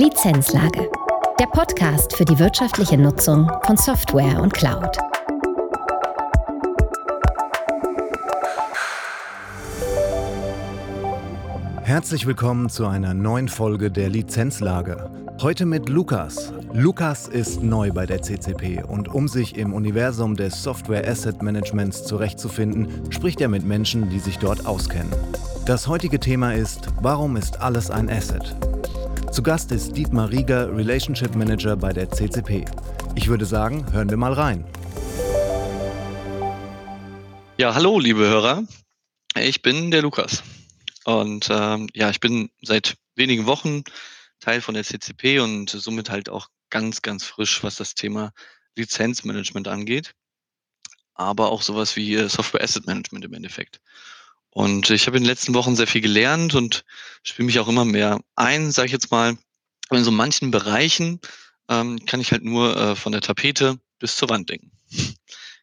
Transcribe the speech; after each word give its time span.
Lizenzlage. 0.00 0.90
Der 1.38 1.44
Podcast 1.44 2.16
für 2.16 2.24
die 2.24 2.38
wirtschaftliche 2.38 2.96
Nutzung 2.96 3.52
von 3.66 3.76
Software 3.76 4.40
und 4.40 4.54
Cloud. 4.54 4.96
Herzlich 11.82 12.26
willkommen 12.26 12.70
zu 12.70 12.86
einer 12.86 13.12
neuen 13.12 13.48
Folge 13.48 13.90
der 13.90 14.08
Lizenzlage. 14.08 15.10
Heute 15.42 15.66
mit 15.66 15.90
Lukas. 15.90 16.50
Lukas 16.72 17.28
ist 17.28 17.62
neu 17.62 17.92
bei 17.92 18.06
der 18.06 18.22
CCP 18.22 18.82
und 18.82 19.08
um 19.08 19.28
sich 19.28 19.58
im 19.58 19.74
Universum 19.74 20.34
des 20.34 20.62
Software 20.62 21.06
Asset 21.06 21.42
Managements 21.42 22.04
zurechtzufinden, 22.04 23.12
spricht 23.12 23.42
er 23.42 23.48
mit 23.48 23.66
Menschen, 23.66 24.08
die 24.08 24.20
sich 24.20 24.38
dort 24.38 24.64
auskennen. 24.64 25.12
Das 25.66 25.88
heutige 25.88 26.18
Thema 26.18 26.54
ist, 26.54 26.88
warum 27.02 27.36
ist 27.36 27.60
alles 27.60 27.90
ein 27.90 28.08
Asset? 28.08 28.56
Zu 29.30 29.44
Gast 29.44 29.70
ist 29.70 29.96
Dietmar 29.96 30.28
Rieger, 30.28 30.76
Relationship 30.76 31.36
Manager 31.36 31.76
bei 31.76 31.92
der 31.92 32.10
CCP. 32.10 32.64
Ich 33.14 33.28
würde 33.28 33.46
sagen, 33.46 33.92
hören 33.92 34.10
wir 34.10 34.16
mal 34.16 34.32
rein. 34.32 34.64
Ja, 37.56 37.72
hallo, 37.72 38.00
liebe 38.00 38.26
Hörer. 38.26 38.64
Ich 39.36 39.62
bin 39.62 39.92
der 39.92 40.02
Lukas. 40.02 40.42
Und 41.04 41.46
ähm, 41.48 41.88
ja, 41.94 42.10
ich 42.10 42.18
bin 42.18 42.50
seit 42.60 42.96
wenigen 43.14 43.46
Wochen 43.46 43.84
Teil 44.40 44.60
von 44.60 44.74
der 44.74 44.82
CCP 44.82 45.38
und 45.38 45.70
somit 45.70 46.10
halt 46.10 46.28
auch 46.28 46.48
ganz, 46.68 47.00
ganz 47.00 47.24
frisch, 47.24 47.62
was 47.62 47.76
das 47.76 47.94
Thema 47.94 48.32
Lizenzmanagement 48.74 49.68
angeht. 49.68 50.12
Aber 51.14 51.52
auch 51.52 51.62
sowas 51.62 51.94
wie 51.94 52.16
Software 52.28 52.64
Asset 52.64 52.84
Management 52.84 53.24
im 53.24 53.34
Endeffekt. 53.34 53.80
Und 54.50 54.90
ich 54.90 55.06
habe 55.06 55.16
in 55.16 55.22
den 55.22 55.28
letzten 55.28 55.54
Wochen 55.54 55.76
sehr 55.76 55.86
viel 55.86 56.00
gelernt 56.00 56.54
und 56.54 56.84
spiele 57.22 57.46
mich 57.46 57.60
auch 57.60 57.68
immer 57.68 57.84
mehr 57.84 58.20
ein, 58.34 58.72
sage 58.72 58.86
ich 58.86 58.92
jetzt 58.92 59.10
mal. 59.10 59.38
In 59.90 60.04
so 60.04 60.10
manchen 60.10 60.50
Bereichen 60.50 61.20
ähm, 61.68 62.04
kann 62.06 62.20
ich 62.20 62.32
halt 62.32 62.44
nur 62.44 62.76
äh, 62.76 62.96
von 62.96 63.12
der 63.12 63.20
Tapete 63.20 63.78
bis 63.98 64.16
zur 64.16 64.28
Wand 64.28 64.50
denken. 64.50 64.72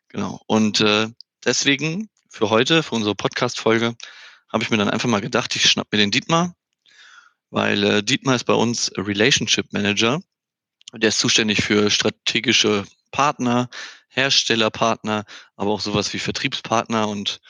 genau. 0.10 0.42
Und 0.48 0.82
äh, 0.82 1.08
deswegen 1.46 2.10
für 2.30 2.50
heute, 2.50 2.84
für 2.84 2.96
unsere 2.96 3.16
Podcast-Folge, 3.16 3.96
habe 4.50 4.64
ich 4.64 4.70
mir 4.70 4.78
dann 4.78 4.90
einfach 4.90 5.10
mal 5.10 5.22
gedacht, 5.22 5.56
ich 5.56 5.70
schnapp 5.70 5.88
mir 5.92 5.98
den 5.98 6.12
Dietmar, 6.12 6.56
weil 7.50 7.84
äh, 7.84 8.04
Dietmar 8.04 8.36
ist 8.36 8.46
bei 8.46 8.54
uns 8.54 8.92
Relationship 8.96 9.72
Manager. 9.74 10.22
Der 10.94 11.10
ist 11.10 11.20
zuständig 11.20 11.64
für 11.64 11.90
strategische 11.90 12.86
Partner, 13.12 13.70
Herstellerpartner, 14.10 15.26
aber 15.56 15.72
auch 15.72 15.82
sowas 15.82 16.14
wie 16.14 16.20
Vertriebspartner 16.20 17.08
und 17.08 17.42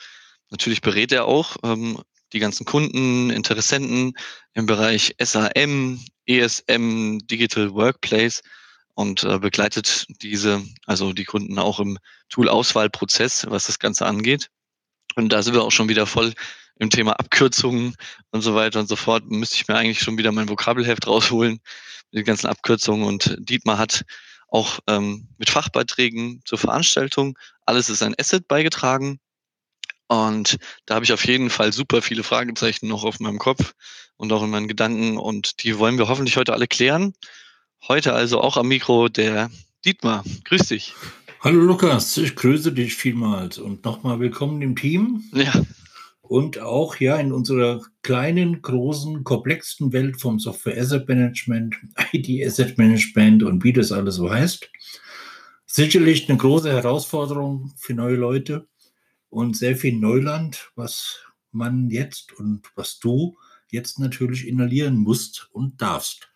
natürlich 0.50 0.80
berät 0.80 1.12
er 1.12 1.26
auch 1.26 1.56
ähm, 1.62 2.02
die 2.32 2.38
ganzen 2.38 2.64
Kunden, 2.66 3.30
Interessenten 3.30 4.14
im 4.54 4.66
Bereich 4.66 5.14
SAM, 5.18 6.04
ESM, 6.26 7.18
Digital 7.26 7.72
Workplace 7.72 8.42
und 8.94 9.24
äh, 9.24 9.38
begleitet 9.38 10.06
diese, 10.22 10.62
also 10.86 11.12
die 11.12 11.24
Kunden 11.24 11.58
auch 11.58 11.80
im 11.80 11.98
Tool-Auswahlprozess, 12.28 13.46
was 13.48 13.66
das 13.66 13.78
Ganze 13.78 14.06
angeht. 14.06 14.50
Und 15.14 15.32
da 15.32 15.42
sind 15.42 15.54
wir 15.54 15.62
auch 15.62 15.72
schon 15.72 15.88
wieder 15.88 16.06
voll 16.06 16.34
im 16.78 16.90
Thema 16.90 17.12
Abkürzungen 17.12 17.96
und 18.30 18.42
so 18.42 18.54
weiter 18.54 18.80
und 18.80 18.88
so 18.88 18.96
fort. 18.96 19.24
Müsste 19.30 19.56
ich 19.56 19.68
mir 19.68 19.76
eigentlich 19.76 20.00
schon 20.00 20.18
wieder 20.18 20.32
mein 20.32 20.48
Vokabelheft 20.48 21.06
rausholen 21.06 21.60
mit 22.10 22.20
den 22.20 22.24
ganzen 22.24 22.46
Abkürzungen. 22.46 23.06
Und 23.06 23.36
Dietmar 23.38 23.78
hat 23.78 24.04
auch 24.48 24.80
ähm, 24.86 25.28
mit 25.38 25.50
Fachbeiträgen 25.50 26.42
zur 26.44 26.58
Veranstaltung 26.58 27.38
alles 27.68 27.90
ist 27.90 28.02
ein 28.02 28.14
Asset 28.18 28.48
beigetragen. 28.48 29.20
Und 30.08 30.56
da 30.86 30.94
habe 30.94 31.04
ich 31.04 31.12
auf 31.12 31.26
jeden 31.26 31.50
Fall 31.50 31.72
super 31.72 32.02
viele 32.02 32.22
Fragezeichen 32.22 32.88
noch 32.88 33.04
auf 33.04 33.20
meinem 33.20 33.38
Kopf 33.38 33.74
und 34.16 34.32
auch 34.32 34.42
in 34.42 34.50
meinen 34.50 34.68
Gedanken. 34.68 35.18
Und 35.18 35.62
die 35.62 35.78
wollen 35.78 35.98
wir 35.98 36.08
hoffentlich 36.08 36.36
heute 36.36 36.54
alle 36.54 36.66
klären. 36.66 37.12
Heute 37.86 38.14
also 38.14 38.40
auch 38.40 38.56
am 38.56 38.68
Mikro 38.68 39.08
der 39.08 39.50
Dietmar. 39.84 40.24
Grüß 40.44 40.68
dich. 40.68 40.94
Hallo 41.40 41.60
Lukas, 41.60 42.16
ich 42.16 42.34
grüße 42.34 42.72
dich 42.72 42.96
vielmals 42.96 43.58
und 43.58 43.84
nochmal 43.84 44.18
willkommen 44.18 44.60
im 44.62 44.74
Team. 44.74 45.22
Ja. 45.32 45.52
Und 46.20 46.58
auch 46.58 46.96
ja 46.96 47.16
in 47.16 47.32
unserer 47.32 47.82
kleinen, 48.02 48.60
großen, 48.60 49.24
komplexen 49.24 49.92
Welt 49.92 50.20
vom 50.20 50.38
Software 50.40 50.78
Asset 50.78 51.06
Management, 51.06 51.76
IT 52.12 52.44
Asset 52.44 52.76
Management 52.76 53.42
und 53.42 53.62
wie 53.62 53.72
das 53.72 53.92
alles 53.92 54.16
so 54.16 54.30
heißt. 54.30 54.68
Sicherlich 55.64 56.28
eine 56.28 56.38
große 56.38 56.72
Herausforderung 56.72 57.72
für 57.76 57.94
neue 57.94 58.16
Leute 58.16 58.66
und 59.30 59.56
sehr 59.56 59.76
viel 59.76 59.94
Neuland, 59.94 60.70
was 60.74 61.20
man 61.52 61.90
jetzt 61.90 62.32
und 62.32 62.68
was 62.74 62.98
du 62.98 63.36
jetzt 63.70 63.98
natürlich 63.98 64.46
inhalieren 64.46 64.96
musst 64.96 65.48
und 65.52 65.80
darfst. 65.80 66.28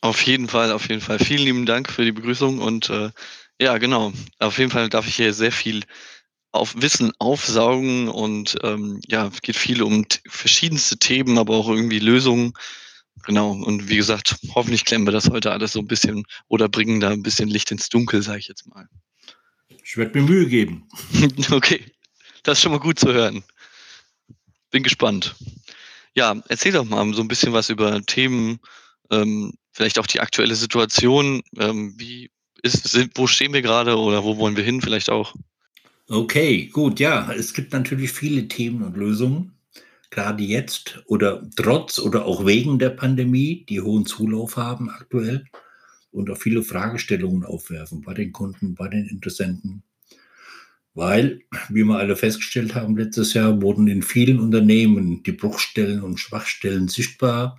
Auf 0.00 0.22
jeden 0.22 0.48
Fall, 0.48 0.72
auf 0.72 0.88
jeden 0.88 1.00
Fall. 1.00 1.18
Vielen 1.18 1.44
lieben 1.44 1.66
Dank 1.66 1.90
für 1.90 2.04
die 2.04 2.12
Begrüßung 2.12 2.58
und 2.58 2.90
äh, 2.90 3.10
ja, 3.60 3.78
genau. 3.78 4.12
Auf 4.38 4.58
jeden 4.58 4.70
Fall 4.70 4.88
darf 4.88 5.06
ich 5.06 5.16
hier 5.16 5.32
sehr 5.32 5.52
viel 5.52 5.84
auf 6.50 6.74
Wissen 6.80 7.12
aufsaugen 7.18 8.08
und 8.08 8.56
ähm, 8.62 9.00
ja, 9.06 9.28
es 9.28 9.40
geht 9.42 9.56
viel 9.56 9.82
um 9.82 10.04
verschiedenste 10.28 10.98
Themen, 10.98 11.38
aber 11.38 11.54
auch 11.54 11.68
irgendwie 11.68 11.98
Lösungen. 11.98 12.52
Genau. 13.24 13.52
Und 13.52 13.88
wie 13.88 13.96
gesagt, 13.96 14.36
hoffentlich 14.54 14.84
klemmen 14.84 15.06
wir 15.06 15.12
das 15.12 15.30
heute 15.30 15.52
alles 15.52 15.72
so 15.72 15.78
ein 15.78 15.86
bisschen 15.86 16.24
oder 16.48 16.68
bringen 16.68 17.00
da 17.00 17.10
ein 17.10 17.22
bisschen 17.22 17.48
Licht 17.48 17.70
ins 17.70 17.88
Dunkel, 17.88 18.22
sage 18.22 18.40
ich 18.40 18.48
jetzt 18.48 18.66
mal. 18.66 18.88
Ich 19.84 19.96
werde 19.96 20.20
mir 20.20 20.26
Mühe 20.28 20.46
geben. 20.46 20.88
okay, 21.50 21.84
das 22.42 22.58
ist 22.58 22.62
schon 22.62 22.72
mal 22.72 22.80
gut 22.80 22.98
zu 22.98 23.12
hören. 23.12 23.44
Bin 24.70 24.82
gespannt. 24.82 25.34
Ja, 26.14 26.40
erzähl 26.48 26.72
doch 26.72 26.84
mal 26.84 27.12
so 27.14 27.22
ein 27.22 27.28
bisschen 27.28 27.52
was 27.52 27.70
über 27.70 28.02
Themen, 28.02 28.58
ähm, 29.10 29.52
vielleicht 29.72 29.98
auch 29.98 30.06
die 30.06 30.20
aktuelle 30.20 30.54
Situation. 30.54 31.42
Ähm, 31.58 31.94
wie 31.96 32.30
ist, 32.62 32.88
sind, 32.88 33.12
wo 33.16 33.26
stehen 33.26 33.52
wir 33.52 33.62
gerade 33.62 33.96
oder 33.96 34.22
wo 34.24 34.36
wollen 34.38 34.56
wir 34.56 34.64
hin 34.64 34.80
vielleicht 34.80 35.10
auch? 35.10 35.34
Okay, 36.08 36.66
gut, 36.66 37.00
ja, 37.00 37.32
es 37.32 37.54
gibt 37.54 37.72
natürlich 37.72 38.12
viele 38.12 38.48
Themen 38.48 38.82
und 38.82 38.96
Lösungen, 38.96 39.52
gerade 40.10 40.42
jetzt 40.42 41.02
oder 41.06 41.48
trotz 41.56 41.98
oder 41.98 42.26
auch 42.26 42.44
wegen 42.44 42.78
der 42.78 42.90
Pandemie, 42.90 43.64
die 43.68 43.80
hohen 43.80 44.04
Zulauf 44.04 44.56
haben 44.56 44.90
aktuell 44.90 45.44
und 46.10 46.30
auch 46.30 46.36
viele 46.36 46.62
Fragestellungen 46.62 47.44
aufwerfen 47.44 48.02
bei 48.02 48.14
den 48.14 48.32
Kunden, 48.32 48.74
bei 48.74 48.88
den 48.88 49.06
Interessenten. 49.06 49.82
Weil, 50.94 51.40
wie 51.70 51.84
wir 51.84 51.96
alle 51.96 52.16
festgestellt 52.16 52.74
haben 52.74 52.96
letztes 52.96 53.32
Jahr, 53.34 53.62
wurden 53.62 53.88
in 53.88 54.02
vielen 54.02 54.38
Unternehmen 54.38 55.22
die 55.22 55.32
Bruchstellen 55.32 56.02
und 56.02 56.20
Schwachstellen 56.20 56.88
sichtbar, 56.88 57.58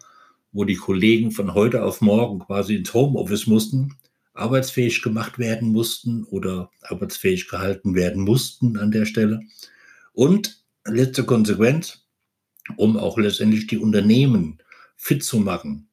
wo 0.51 0.66
die 0.66 0.75
Kollegen 0.75 1.31
von 1.31 1.55
heute 1.55 1.83
auf 1.83 2.01
morgen 2.01 2.39
quasi 2.39 2.75
ins 2.75 2.94
Homeoffice 2.94 3.47
mussten 3.47 3.95
arbeitsfähig 4.33 5.01
gemacht 5.01 5.38
werden 5.39 5.71
mussten 5.71 6.23
oder 6.23 6.71
arbeitsfähig 6.81 7.47
gehalten 7.47 7.95
werden 7.95 8.23
mussten 8.23 8.77
an 8.77 8.91
der 8.91 9.05
Stelle. 9.05 9.41
Und 10.13 10.63
letzte 10.85 11.23
Konsequenz, 11.23 12.05
um 12.75 12.97
auch 12.97 13.17
letztendlich 13.17 13.67
die 13.67 13.77
Unternehmen 13.77 14.59
fit 14.95 15.23
zu 15.23 15.39
machen 15.39 15.88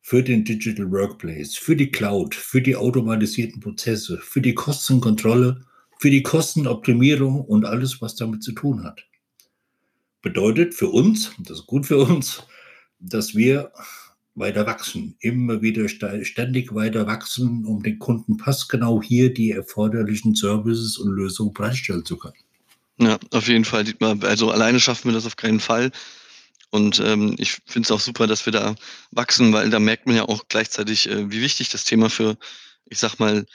für 0.00 0.22
den 0.22 0.44
Digital 0.44 0.90
Workplace, 0.90 1.56
für 1.56 1.76
die 1.76 1.90
Cloud, 1.90 2.34
für 2.34 2.60
die 2.60 2.76
automatisierten 2.76 3.60
Prozesse, 3.60 4.18
für 4.18 4.40
die 4.40 4.54
Kostenkontrolle, 4.54 5.64
für 5.98 6.10
die 6.10 6.22
Kostenoptimierung 6.22 7.40
und 7.40 7.64
alles, 7.64 8.00
was 8.00 8.16
damit 8.16 8.42
zu 8.42 8.52
tun 8.52 8.84
hat. 8.84 9.04
Bedeutet 10.22 10.74
für 10.74 10.88
uns, 10.88 11.32
das 11.38 11.60
ist 11.60 11.66
gut 11.66 11.86
für 11.86 11.98
uns, 11.98 12.42
dass 12.98 13.34
wir 13.34 13.72
weiter 14.34 14.66
wachsen, 14.66 15.16
immer 15.20 15.62
wieder 15.62 15.88
ständig 15.88 16.74
weiter 16.74 17.06
wachsen, 17.06 17.64
um 17.64 17.82
den 17.82 17.98
Kunden 17.98 18.36
passgenau 18.36 19.00
hier 19.02 19.32
die 19.32 19.52
erforderlichen 19.52 20.34
Services 20.34 20.98
und 20.98 21.12
Lösungen 21.12 21.52
bereitstellen 21.52 22.04
zu 22.04 22.16
können. 22.16 22.34
Ja, 22.98 23.18
auf 23.32 23.48
jeden 23.48 23.64
Fall, 23.64 23.84
Dietmar. 23.84 24.16
Also 24.22 24.50
alleine 24.50 24.80
schaffen 24.80 25.08
wir 25.08 25.14
das 25.14 25.26
auf 25.26 25.36
keinen 25.36 25.60
Fall. 25.60 25.90
Und 26.70 26.98
ähm, 26.98 27.36
ich 27.38 27.58
finde 27.66 27.86
es 27.86 27.90
auch 27.92 28.00
super, 28.00 28.26
dass 28.26 28.46
wir 28.46 28.52
da 28.52 28.74
wachsen, 29.12 29.52
weil 29.52 29.70
da 29.70 29.78
merkt 29.78 30.06
man 30.06 30.16
ja 30.16 30.24
auch 30.24 30.44
gleichzeitig, 30.48 31.08
äh, 31.08 31.30
wie 31.30 31.40
wichtig 31.40 31.68
das 31.68 31.84
Thema 31.84 32.10
für, 32.10 32.36
ich 32.86 32.98
sag 32.98 33.20
mal, 33.20 33.46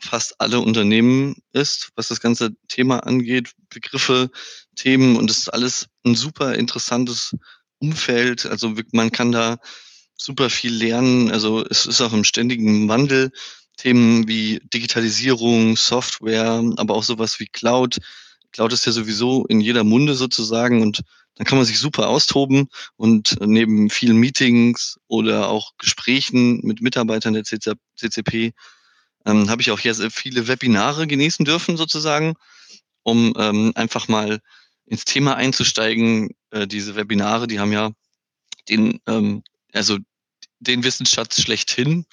fast 0.00 0.40
alle 0.40 0.60
Unternehmen 0.60 1.36
ist, 1.52 1.90
was 1.96 2.08
das 2.08 2.20
ganze 2.20 2.50
Thema 2.68 3.00
angeht, 3.00 3.52
Begriffe, 3.70 4.30
Themen 4.74 5.16
und 5.16 5.30
es 5.30 5.38
ist 5.38 5.48
alles 5.48 5.86
ein 6.04 6.14
super 6.14 6.54
interessantes 6.54 7.34
Umfeld. 7.78 8.46
Also 8.46 8.74
man 8.92 9.10
kann 9.10 9.32
da 9.32 9.58
super 10.16 10.50
viel 10.50 10.74
lernen. 10.74 11.30
Also 11.30 11.64
es 11.64 11.86
ist 11.86 12.00
auch 12.00 12.12
im 12.12 12.24
ständigen 12.24 12.88
Wandel. 12.88 13.30
Themen 13.76 14.26
wie 14.26 14.60
Digitalisierung, 14.72 15.76
Software, 15.76 16.62
aber 16.76 16.94
auch 16.94 17.02
sowas 17.02 17.38
wie 17.40 17.46
Cloud. 17.46 17.98
Cloud 18.52 18.72
ist 18.72 18.86
ja 18.86 18.92
sowieso 18.92 19.44
in 19.46 19.60
jeder 19.60 19.84
Munde 19.84 20.14
sozusagen 20.14 20.80
und 20.80 21.02
dann 21.34 21.46
kann 21.46 21.58
man 21.58 21.66
sich 21.66 21.78
super 21.78 22.08
austoben 22.08 22.68
und 22.96 23.36
neben 23.40 23.90
vielen 23.90 24.16
Meetings 24.16 24.98
oder 25.06 25.50
auch 25.50 25.72
Gesprächen 25.76 26.60
mit 26.62 26.80
Mitarbeitern 26.80 27.34
der 27.34 27.44
CCP 27.44 28.54
ähm, 29.26 29.50
habe 29.50 29.60
ich 29.60 29.70
auch 29.70 29.80
sehr 29.80 30.10
viele 30.10 30.48
Webinare 30.48 31.06
genießen 31.06 31.44
dürfen 31.44 31.76
sozusagen, 31.76 32.34
um 33.02 33.34
ähm, 33.36 33.72
einfach 33.74 34.08
mal 34.08 34.40
ins 34.86 35.04
Thema 35.04 35.36
einzusteigen. 35.36 36.30
Äh, 36.50 36.66
diese 36.66 36.96
Webinare, 36.96 37.46
die 37.46 37.60
haben 37.60 37.72
ja 37.72 37.90
den 38.68 39.00
ähm, 39.06 39.42
also 39.72 39.98
den 40.60 40.84
Wissensschatz 40.84 41.40
schlechthin, 41.40 42.06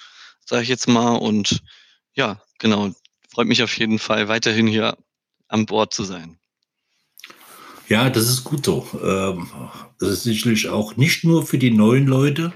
sage 0.44 0.64
ich 0.64 0.68
jetzt 0.68 0.88
mal. 0.88 1.16
Und 1.16 1.62
ja, 2.14 2.40
genau, 2.58 2.90
freut 3.32 3.46
mich 3.46 3.62
auf 3.62 3.76
jeden 3.78 3.98
Fall 3.98 4.28
weiterhin 4.28 4.66
hier 4.66 4.96
an 5.48 5.66
Bord 5.66 5.94
zu 5.94 6.04
sein. 6.04 6.38
Ja, 7.88 8.08
das 8.08 8.28
ist 8.28 8.44
gut 8.44 8.64
so. 8.64 8.86
Ähm, 9.02 9.50
das 9.98 10.10
ist 10.10 10.22
sicherlich 10.24 10.68
auch 10.68 10.96
nicht 10.96 11.24
nur 11.24 11.46
für 11.46 11.58
die 11.58 11.70
neuen 11.70 12.06
Leute 12.06 12.52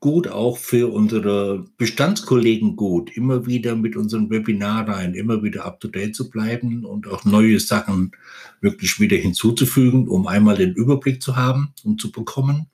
gut, 0.00 0.28
auch 0.28 0.58
für 0.58 0.92
unsere 0.92 1.64
Bestandskollegen 1.76 2.76
gut, 2.76 3.16
immer 3.16 3.46
wieder 3.46 3.74
mit 3.74 3.96
unseren 3.96 4.30
Webinaren, 4.30 5.14
immer 5.14 5.42
wieder 5.42 5.64
up-to-date 5.64 6.14
zu 6.14 6.30
bleiben 6.30 6.84
und 6.84 7.08
auch 7.08 7.24
neue 7.24 7.58
Sachen 7.58 8.12
wirklich 8.60 9.00
wieder 9.00 9.16
hinzuzufügen, 9.16 10.08
um 10.08 10.26
einmal 10.26 10.56
den 10.56 10.74
Überblick 10.74 11.22
zu 11.22 11.36
haben 11.36 11.72
und 11.82 12.00
zu 12.00 12.12
bekommen 12.12 12.66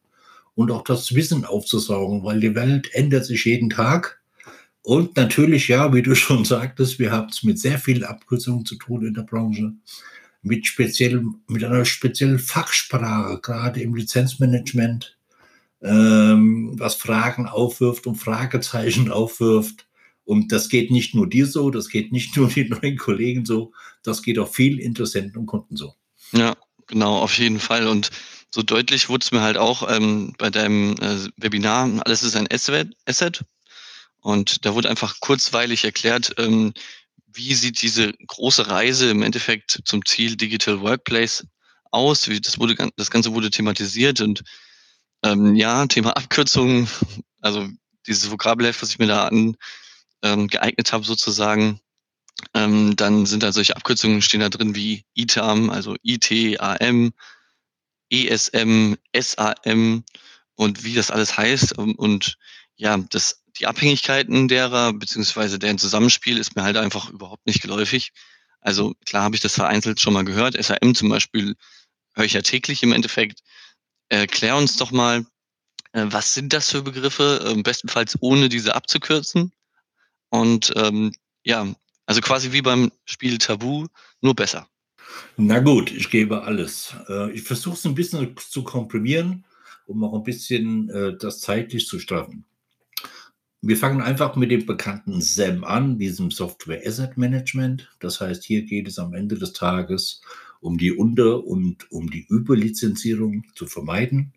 und 0.55 0.71
auch 0.71 0.83
das 0.83 1.15
Wissen 1.15 1.45
aufzusaugen, 1.45 2.25
weil 2.25 2.41
die 2.41 2.55
Welt 2.55 2.91
ändert 2.93 3.25
sich 3.25 3.45
jeden 3.45 3.71
Tag. 3.71 4.21
Und 4.83 5.17
natürlich, 5.17 5.69
ja, 5.69 5.95
wie 5.95 6.03
du 6.03 6.15
schon 6.15 6.45
sagtest, 6.45 6.99
wir 6.99 7.11
haben 7.11 7.29
es 7.31 7.43
mit 7.43 7.59
sehr 7.59 7.79
vielen 7.79 8.05
Abkürzungen 8.05 8.67
zu 8.67 8.77
tun 8.77 9.07
in 9.07 9.15
der 9.15 9.23
Branche 9.23 9.73
mit 10.43 10.67
speziellem, 10.67 11.37
mit 11.49 11.65
einer 11.65 11.87
speziellen 11.87 12.39
Fachsprache, 12.39 13.41
gerade 13.41 13.81
im 13.81 13.95
Lizenzmanagement, 13.95 15.17
ähm, 15.85 16.73
was 16.79 16.95
Fragen 16.95 17.47
aufwirft 17.47 18.07
und 18.07 18.17
Fragezeichen 18.17 19.11
aufwirft. 19.11 19.87
Und 20.25 20.51
das 20.53 20.71
geht 20.71 20.91
nicht 20.91 21.15
nur 21.15 21.29
dir 21.29 21.47
so, 21.47 21.71
das 21.71 21.89
geht 21.89 22.11
nicht 22.11 22.37
nur 22.37 22.49
den 22.49 22.71
neuen 22.71 22.97
Kollegen 22.97 23.45
so, 23.45 23.73
das 24.03 24.23
geht 24.23 24.39
auch 24.39 24.49
vielen 24.49 24.79
Interessenten 24.79 25.39
und 25.39 25.47
Kunden 25.47 25.77
so. 25.77 25.95
Ja, 26.33 26.57
genau, 26.87 27.19
auf 27.19 27.39
jeden 27.39 27.61
Fall. 27.61 27.87
Und 27.87 28.11
so 28.51 28.63
deutlich 28.63 29.09
wurde 29.11 29.25
es 29.25 29.33
mir 29.33 29.43
halt 29.43 29.59
auch 29.59 29.89
ähm, 29.95 30.35
bei 30.39 30.49
deinem 30.49 30.95
äh, 31.01 31.29
Webinar, 31.37 31.91
alles 32.05 32.23
ist 32.23 32.37
ein 32.37 32.49
Asset. 32.51 33.45
Und 34.21 34.65
da 34.65 34.75
wurde 34.75 34.89
einfach 34.89 35.21
kurzweilig 35.21 35.85
erklärt, 35.85 36.35
ähm, 36.39 36.73
wie 37.27 37.53
sieht 37.53 37.83
diese 37.83 38.13
große 38.27 38.69
Reise 38.69 39.11
im 39.11 39.23
Endeffekt 39.23 39.83
zum 39.85 40.07
Ziel 40.07 40.37
Digital 40.37 40.81
Workplace 40.81 41.47
aus? 41.91 42.29
Wie, 42.29 42.41
das, 42.41 42.59
wurde, 42.59 42.75
das 42.97 43.11
Ganze 43.11 43.35
wurde 43.35 43.51
thematisiert 43.51 44.23
und 44.23 44.43
ähm, 45.25 45.57
ja, 45.57 45.87
Thema 45.87 46.17
Abkürzungen, 46.17 46.89
also 47.41 47.69
dieses 48.07 48.31
Vokabelheft, 48.31 48.83
was 48.83 48.91
ich 48.91 48.99
mir 48.99 49.07
da 49.07 49.27
an, 49.27 49.57
ähm, 50.23 50.49
geeignet 50.49 50.93
habe 50.93 51.05
sozusagen, 51.05 51.81
ähm, 52.55 52.95
dann 52.97 53.27
sind 53.27 53.43
da 53.43 53.53
solche 53.53 53.77
Abkürzungen 53.77 54.23
stehen 54.23 54.41
da 54.41 54.49
drin 54.51 54.75
wie 54.75 55.05
ITAM, 55.15 55.71
also 55.71 55.97
ITAM, 56.03 57.13
ESM, 58.11 58.97
SAM 59.17 60.05
und 60.55 60.85
wie 60.85 60.95
das 60.95 61.11
alles 61.11 61.37
heißt 61.37 61.79
und, 61.79 61.95
und 61.95 62.37
ja, 62.77 62.99
das 63.11 63.43
die 63.59 63.67
Abhängigkeiten 63.67 64.49
derer, 64.49 64.93
beziehungsweise 64.93 65.59
deren 65.59 65.79
Zusammenspiel 65.79 66.39
ist 66.39 66.57
mir 66.57 66.65
halt 66.65 66.77
einfach 66.77 67.11
überhaupt 67.11 67.47
nicht 67.47 67.63
geläufig. 67.63 68.13
Also 68.61 68.95
klar 69.07 69.23
habe 69.23 69.37
ich 69.37 69.43
das 69.43 69.55
vereinzelt 69.55 70.01
schon 70.01 70.13
mal 70.13 70.25
gehört. 70.25 70.63
SAM 70.63 70.95
zum 70.95 71.09
Beispiel 71.09 71.55
höre 72.15 72.25
ich 72.25 72.33
ja 72.33 72.43
täglich 72.43 72.83
im 72.83 72.93
Endeffekt. 72.93 73.41
Erklär 74.15 74.57
uns 74.57 74.77
doch 74.77 74.93
mal, 74.93 75.27
äh, 75.93 76.07
was 76.07 76.35
sind 76.35 76.53
das 76.53 76.71
für 76.71 76.83
Begriffe, 76.83 77.45
äh, 77.45 77.63
bestenfalls 77.63 78.17
ohne 78.21 78.49
diese 78.49 78.77
abzukürzen. 78.77 79.53
Und 80.31 80.73
ähm, 80.77 81.13
ja, 81.43 81.67
also 82.07 82.21
quasi 82.21 82.53
wie 82.53 82.63
beim 82.63 82.93
Spiel 83.05 83.39
Tabu, 83.39 83.87
nur 84.21 84.35
besser. 84.35 84.69
Na 85.37 85.59
gut, 85.59 85.91
ich 85.91 86.11
gebe 86.11 86.45
alles. 86.45 86.95
Äh, 87.09 87.33
ich 87.33 87.43
versuche 87.43 87.75
es 87.75 87.85
ein 87.87 87.97
bisschen 87.97 88.37
zu 88.37 88.63
komprimieren, 88.63 89.45
um 89.87 90.05
auch 90.05 90.15
ein 90.15 90.23
bisschen 90.23 90.91
äh, 90.91 91.17
das 91.19 91.41
zeitlich 91.41 91.87
zu 91.87 91.99
straffen. 91.99 92.45
Wir 93.63 93.77
fangen 93.77 94.01
einfach 94.01 94.37
mit 94.37 94.51
dem 94.51 94.65
bekannten 94.65 95.23
SAM 95.23 95.65
an, 95.65 95.99
diesem 95.99 96.31
Software 96.31 96.83
Asset 96.87 97.17
Management. 97.17 97.91
Das 97.99 98.21
heißt, 98.21 98.45
hier 98.45 98.63
geht 98.63 98.87
es 98.87 98.99
am 98.99 99.15
Ende 99.15 99.39
des 99.39 99.55
Tages 99.55 100.21
um 100.65 100.79
die 100.79 100.93
Unter- 100.93 101.45
und 101.45 101.91
um 101.91 102.11
die 102.11 102.27
Überlizenzierung 102.29 103.45
zu 103.55 103.67
vermeiden 103.67 104.33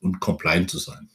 und 0.00 0.20
compliant 0.20 0.70
zu 0.70 0.78
sein. 0.78 1.08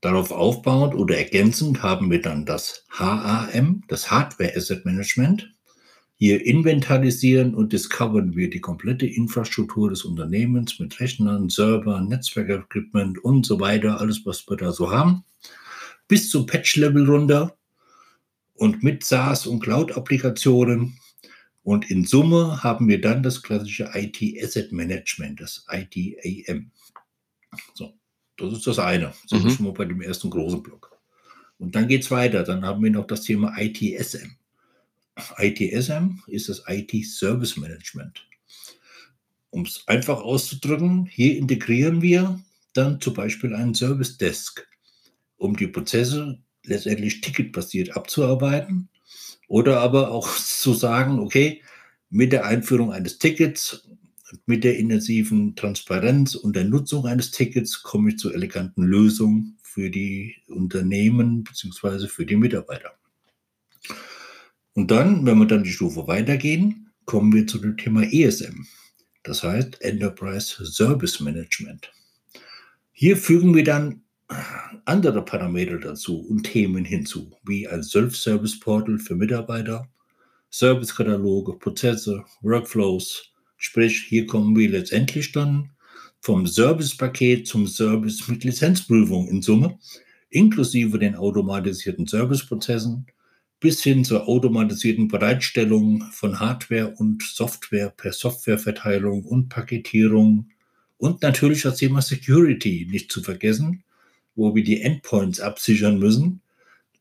Darauf 0.00 0.30
aufbauend 0.30 0.94
oder 0.94 1.16
ergänzend 1.16 1.82
haben 1.82 2.10
wir 2.10 2.22
dann 2.22 2.46
das 2.46 2.84
HAM, 2.90 3.82
das 3.88 4.10
Hardware 4.10 4.54
Asset 4.54 4.84
Management. 4.84 5.52
Hier 6.16 6.44
inventarisieren 6.44 7.54
und 7.54 7.72
discovern 7.72 8.36
wir 8.36 8.50
die 8.50 8.60
komplette 8.60 9.06
Infrastruktur 9.06 9.90
des 9.90 10.04
Unternehmens 10.04 10.78
mit 10.78 10.98
Rechnern, 11.00 11.48
Servern, 11.48 12.08
Netzwerkequipment 12.08 13.24
und 13.24 13.46
so 13.46 13.58
weiter, 13.60 14.00
alles, 14.00 14.26
was 14.26 14.48
wir 14.48 14.56
da 14.56 14.72
so 14.72 14.90
haben 14.90 15.24
bis 16.08 16.30
zum 16.30 16.46
Patch-Level 16.46 17.08
runter 17.08 17.56
und 18.54 18.82
mit 18.82 19.04
SaaS 19.04 19.46
und 19.46 19.60
Cloud-Applikationen. 19.60 20.98
Und 21.68 21.90
in 21.90 22.06
Summe 22.06 22.62
haben 22.62 22.88
wir 22.88 22.98
dann 22.98 23.22
das 23.22 23.42
klassische 23.42 23.90
IT 23.92 24.22
Asset 24.42 24.72
Management, 24.72 25.38
das 25.38 25.66
ITAM. 25.70 26.70
So, 27.74 27.92
das 28.38 28.54
ist 28.54 28.66
das 28.66 28.78
eine. 28.78 29.12
So 29.26 29.36
mhm. 29.36 29.50
schon 29.50 29.66
mal 29.66 29.74
bei 29.74 29.84
dem 29.84 30.00
ersten 30.00 30.30
großen 30.30 30.62
Block. 30.62 30.98
Und 31.58 31.74
dann 31.74 31.86
geht 31.86 32.04
es 32.04 32.10
weiter. 32.10 32.42
Dann 32.42 32.64
haben 32.64 32.82
wir 32.82 32.90
noch 32.90 33.06
das 33.06 33.20
Thema 33.20 33.54
ITSM. 33.58 34.30
ITSM 35.36 36.22
ist 36.28 36.48
das 36.48 36.62
IT 36.68 37.04
Service 37.04 37.58
Management. 37.58 38.26
Um 39.50 39.66
es 39.66 39.86
einfach 39.88 40.22
auszudrücken, 40.22 41.04
hier 41.04 41.36
integrieren 41.36 42.00
wir 42.00 42.42
dann 42.72 42.98
zum 42.98 43.12
Beispiel 43.12 43.54
einen 43.54 43.74
Service 43.74 44.16
Desk 44.16 44.66
um 45.36 45.54
die 45.54 45.66
Prozesse 45.66 46.38
letztendlich 46.64 47.20
ticketbasiert 47.20 47.94
abzuarbeiten 47.94 48.88
oder 49.48 49.80
aber 49.80 50.12
auch 50.12 50.28
zu 50.36 50.74
sagen, 50.74 51.18
okay, 51.18 51.62
mit 52.10 52.32
der 52.32 52.46
Einführung 52.46 52.92
eines 52.92 53.18
Tickets, 53.18 53.88
mit 54.46 54.62
der 54.62 54.78
intensiven 54.78 55.56
Transparenz 55.56 56.34
und 56.34 56.54
der 56.54 56.64
Nutzung 56.64 57.06
eines 57.06 57.30
Tickets 57.30 57.82
komme 57.82 58.10
ich 58.10 58.18
zu 58.18 58.32
eleganten 58.32 58.82
Lösungen 58.82 59.58
für 59.62 59.90
die 59.90 60.36
Unternehmen 60.48 61.44
bzw. 61.44 62.08
für 62.08 62.26
die 62.26 62.36
Mitarbeiter. 62.36 62.92
Und 64.74 64.90
dann, 64.90 65.26
wenn 65.26 65.38
wir 65.38 65.46
dann 65.46 65.64
die 65.64 65.72
Stufe 65.72 66.06
weitergehen, 66.06 66.90
kommen 67.04 67.32
wir 67.32 67.46
zu 67.46 67.58
dem 67.58 67.76
Thema 67.76 68.02
ESM, 68.02 68.66
das 69.22 69.42
heißt 69.42 69.80
Enterprise 69.80 70.64
Service 70.66 71.20
Management. 71.20 71.90
Hier 72.92 73.16
fügen 73.16 73.54
wir 73.54 73.64
dann 73.64 74.02
andere 74.84 75.24
Parameter 75.24 75.78
dazu 75.78 76.20
und 76.20 76.42
Themen 76.42 76.84
hinzu, 76.84 77.30
wie 77.44 77.66
ein 77.66 77.82
Self-Service-Portal 77.82 78.98
für 78.98 79.14
Mitarbeiter, 79.14 79.88
Servicekataloge, 80.50 81.54
Prozesse, 81.58 82.24
Workflows. 82.42 83.32
Sprich, 83.56 84.04
hier 84.08 84.26
kommen 84.26 84.56
wir 84.56 84.68
letztendlich 84.70 85.32
dann 85.32 85.70
vom 86.20 86.46
Servicepaket 86.46 87.46
zum 87.46 87.66
Service 87.66 88.28
mit 88.28 88.44
Lizenzprüfung 88.44 89.28
in 89.28 89.42
Summe, 89.42 89.78
inklusive 90.30 90.98
den 90.98 91.14
automatisierten 91.14 92.06
Serviceprozessen 92.06 93.06
bis 93.60 93.82
hin 93.82 94.04
zur 94.04 94.28
automatisierten 94.28 95.08
Bereitstellung 95.08 96.02
von 96.12 96.38
Hardware 96.38 96.94
und 96.96 97.22
Software 97.22 97.90
per 97.90 98.12
Softwareverteilung 98.12 99.24
und 99.24 99.48
Paketierung 99.48 100.50
und 100.96 101.22
natürlich 101.22 101.62
das 101.62 101.76
Thema 101.76 102.02
Security 102.02 102.86
nicht 102.90 103.10
zu 103.10 103.22
vergessen, 103.22 103.84
wo 104.38 104.54
wir 104.54 104.62
die 104.62 104.80
Endpoints 104.80 105.40
absichern 105.40 105.98
müssen, 105.98 106.40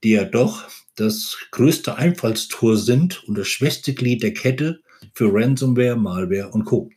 die 0.04 0.10
ja 0.12 0.26
doch 0.26 0.64
das 0.96 1.38
größte 1.52 1.96
Einfallstor 1.96 2.76
sind 2.76 3.24
und 3.26 3.38
das 3.38 3.48
schwächste 3.48 3.94
Glied 3.94 4.24
der 4.24 4.34
Kette 4.34 4.82
für 5.14 5.30
Ransomware, 5.32 5.96
Malware 5.96 6.50
und 6.50 6.66
Co. 6.66 6.90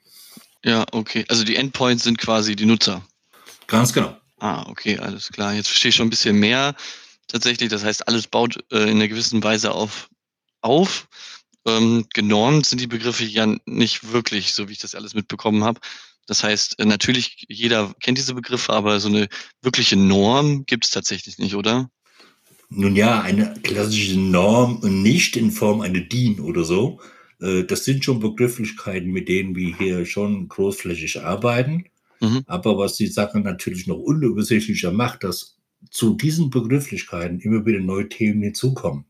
Ja, 0.64 0.86
okay. 0.92 1.24
Also 1.28 1.44
die 1.44 1.56
Endpoints 1.56 2.04
sind 2.04 2.16
quasi 2.18 2.56
die 2.56 2.64
Nutzer. 2.64 3.06
Ganz 3.66 3.92
genau. 3.92 4.16
Ah, 4.38 4.66
okay, 4.68 4.98
alles 4.98 5.28
klar. 5.30 5.52
Jetzt 5.52 5.68
verstehe 5.68 5.90
ich 5.90 5.96
schon 5.96 6.06
ein 6.06 6.10
bisschen 6.10 6.40
mehr. 6.40 6.74
Tatsächlich, 7.28 7.68
das 7.68 7.84
heißt, 7.84 8.08
alles 8.08 8.26
baut 8.26 8.58
äh, 8.72 8.84
in 8.84 8.96
einer 8.96 9.08
gewissen 9.08 9.42
Weise 9.44 9.72
auf. 9.72 10.08
auf. 10.62 11.06
Ähm, 11.66 12.06
genormt 12.14 12.64
sind 12.64 12.80
die 12.80 12.86
Begriffe 12.86 13.24
ja 13.24 13.46
nicht 13.66 14.12
wirklich, 14.12 14.54
so 14.54 14.68
wie 14.68 14.72
ich 14.72 14.78
das 14.78 14.94
alles 14.94 15.12
mitbekommen 15.12 15.64
habe. 15.64 15.80
Das 16.30 16.44
heißt, 16.44 16.78
äh, 16.78 16.84
natürlich, 16.84 17.44
jeder 17.48 17.92
kennt 18.00 18.16
diese 18.16 18.34
Begriffe, 18.34 18.72
aber 18.72 19.00
so 19.00 19.08
eine 19.08 19.26
wirkliche 19.62 19.96
Norm 19.96 20.64
gibt 20.64 20.84
es 20.84 20.92
tatsächlich 20.92 21.38
nicht, 21.38 21.56
oder? 21.56 21.90
Nun 22.68 22.94
ja, 22.94 23.20
eine 23.20 23.54
klassische 23.64 24.16
Norm 24.16 24.76
und 24.76 25.02
nicht 25.02 25.36
in 25.36 25.50
Form 25.50 25.80
einer 25.80 25.98
DIN 25.98 26.38
oder 26.38 26.62
so. 26.62 27.00
Äh, 27.40 27.64
das 27.64 27.84
sind 27.84 28.04
schon 28.04 28.20
Begrifflichkeiten, 28.20 29.10
mit 29.10 29.28
denen 29.28 29.56
wir 29.56 29.76
hier 29.76 30.06
schon 30.06 30.46
großflächig 30.46 31.20
arbeiten. 31.20 31.86
Mhm. 32.20 32.44
Aber 32.46 32.78
was 32.78 32.94
die 32.94 33.08
Sache 33.08 33.40
natürlich 33.40 33.88
noch 33.88 33.98
unübersichtlicher 33.98 34.92
macht, 34.92 35.24
dass 35.24 35.56
zu 35.90 36.14
diesen 36.14 36.50
Begrifflichkeiten 36.50 37.40
immer 37.40 37.66
wieder 37.66 37.80
neue 37.80 38.08
Themen 38.08 38.44
hinzukommen. 38.44 39.04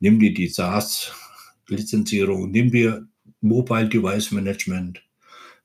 Nimm 0.00 0.18
dir 0.18 0.32
die 0.32 0.48
SaaS-Lizenzierung, 0.48 2.50
nimm 2.50 2.70
dir 2.70 3.06
Mobile 3.42 3.90
Device 3.90 4.30
Management, 4.30 5.02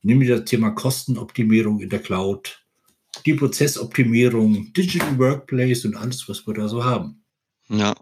Nimm 0.02 0.20
dir 0.22 0.38
das 0.38 0.50
Thema 0.50 0.72
Kostenoptimierung 0.72 1.80
in 1.82 1.90
der 1.90 2.00
Cloud 2.00 2.60
die 3.26 3.34
Prozessoptimierung, 3.34 4.72
Digital 4.74 5.18
Workplace 5.18 5.86
und 5.86 5.96
alles, 5.96 6.28
was 6.30 6.46
wir 6.46 6.54
da 6.54 6.68
so 6.68 6.84
haben. 6.84 7.22
Ja. 7.68 7.96